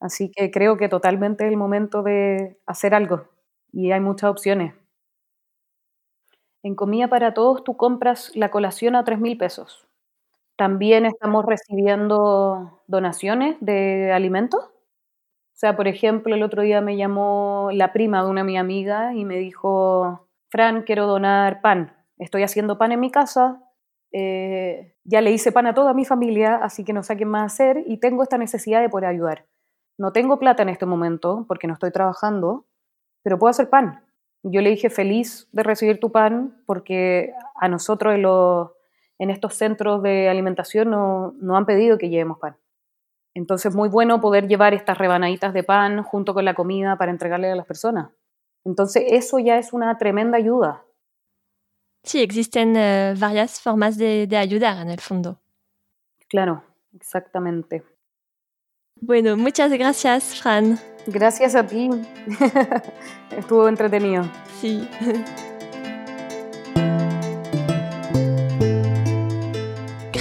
Así 0.00 0.32
que 0.32 0.50
creo 0.50 0.76
que 0.76 0.88
totalmente 0.88 1.44
es 1.44 1.52
el 1.52 1.56
momento 1.56 2.02
de 2.02 2.60
hacer 2.66 2.96
algo 2.96 3.28
y 3.70 3.92
hay 3.92 4.00
muchas 4.00 4.28
opciones. 4.28 4.74
En 6.64 6.74
Comida 6.74 7.06
para 7.06 7.32
Todos 7.32 7.62
tú 7.62 7.76
compras 7.76 8.32
la 8.34 8.50
colación 8.50 8.96
a 8.96 9.04
3 9.04 9.20
mil 9.20 9.38
pesos 9.38 9.86
también 10.62 11.06
estamos 11.06 11.44
recibiendo 11.44 12.84
donaciones 12.86 13.56
de 13.58 14.12
alimentos. 14.12 14.62
O 14.62 15.54
sea, 15.54 15.74
por 15.74 15.88
ejemplo, 15.88 16.36
el 16.36 16.44
otro 16.44 16.62
día 16.62 16.80
me 16.80 16.96
llamó 16.96 17.70
la 17.72 17.92
prima 17.92 18.22
de 18.22 18.30
una 18.30 18.44
mi 18.44 18.56
amiga 18.56 19.12
y 19.12 19.24
me 19.24 19.38
dijo, 19.38 20.28
Fran, 20.50 20.82
quiero 20.82 21.08
donar 21.08 21.62
pan. 21.62 21.96
Estoy 22.16 22.44
haciendo 22.44 22.78
pan 22.78 22.92
en 22.92 23.00
mi 23.00 23.10
casa. 23.10 23.60
Eh, 24.12 24.94
ya 25.02 25.20
le 25.20 25.32
hice 25.32 25.50
pan 25.50 25.66
a 25.66 25.74
toda 25.74 25.94
mi 25.94 26.04
familia, 26.04 26.60
así 26.62 26.84
que 26.84 26.92
no 26.92 27.02
sé 27.02 27.16
qué 27.16 27.24
más 27.24 27.52
hacer 27.54 27.82
y 27.84 27.98
tengo 27.98 28.22
esta 28.22 28.38
necesidad 28.38 28.82
de 28.82 28.88
poder 28.88 29.08
ayudar. 29.08 29.46
No 29.98 30.12
tengo 30.12 30.38
plata 30.38 30.62
en 30.62 30.68
este 30.68 30.86
momento 30.86 31.44
porque 31.48 31.66
no 31.66 31.72
estoy 31.72 31.90
trabajando, 31.90 32.66
pero 33.24 33.36
puedo 33.36 33.50
hacer 33.50 33.68
pan. 33.68 34.04
Yo 34.44 34.60
le 34.60 34.70
dije 34.70 34.90
feliz 34.90 35.48
de 35.50 35.64
recibir 35.64 35.98
tu 35.98 36.12
pan 36.12 36.62
porque 36.66 37.32
a 37.56 37.66
nosotros 37.66 38.14
en 38.14 38.22
los 38.22 38.70
en 39.22 39.30
estos 39.30 39.54
centros 39.54 40.02
de 40.02 40.28
alimentación 40.28 40.90
no, 40.90 41.32
no 41.40 41.56
han 41.56 41.64
pedido 41.64 41.96
que 41.96 42.08
llevemos 42.08 42.40
pan. 42.40 42.56
Entonces, 43.34 43.72
muy 43.72 43.88
bueno 43.88 44.20
poder 44.20 44.48
llevar 44.48 44.74
estas 44.74 44.98
rebanaditas 44.98 45.54
de 45.54 45.62
pan 45.62 46.02
junto 46.02 46.34
con 46.34 46.44
la 46.44 46.54
comida 46.54 46.96
para 46.96 47.12
entregarle 47.12 47.48
a 47.48 47.54
las 47.54 47.64
personas. 47.64 48.10
Entonces, 48.64 49.04
eso 49.10 49.38
ya 49.38 49.58
es 49.58 49.72
una 49.72 49.96
tremenda 49.96 50.38
ayuda. 50.38 50.82
Sí, 52.02 52.20
existen 52.20 52.70
uh, 52.70 53.16
varias 53.16 53.60
formas 53.60 53.96
de, 53.96 54.26
de, 54.26 54.36
ayudar 54.36 54.78
en 54.78 54.90
el 54.90 55.00
fondo. 55.00 55.38
Claro, 56.28 56.64
exactamente. 56.92 57.84
Bueno, 59.00 59.36
muchas 59.36 59.70
gracias, 59.70 60.40
Fran. 60.40 60.80
Gracias 61.06 61.54
a 61.54 61.64
ti. 61.64 61.90
Estuvo 63.30 63.68
entretenido. 63.68 64.24
Sí. 64.60 64.88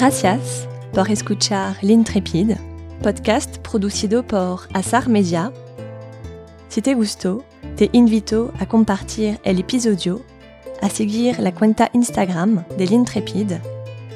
Gracias 0.02 0.68
por 0.94 1.12
escuchar 1.12 1.78
L'Intrépide, 1.84 2.58
podcast 3.04 3.60
producido 3.60 4.26
por 4.26 4.62
Asar 4.74 5.08
Media. 5.08 5.54
Si 6.70 6.82
te 6.82 6.96
gustó, 6.96 7.46
te 7.78 7.88
invito 7.94 8.52
a 8.58 8.66
compartir 8.66 9.40
el 9.44 9.60
episodio, 9.60 10.26
a 10.82 10.90
la 11.40 11.54
cuenta 11.54 11.92
Instagram 11.94 12.66
de 12.80 12.88
L'Intrépide 12.88 13.62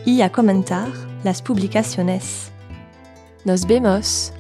y 0.08 0.21
a 0.21 0.32
comentar 0.32 0.89
las 1.24 1.43
publicaciones. 1.43 2.50
Nos 3.43 3.67
vemos 3.67 4.34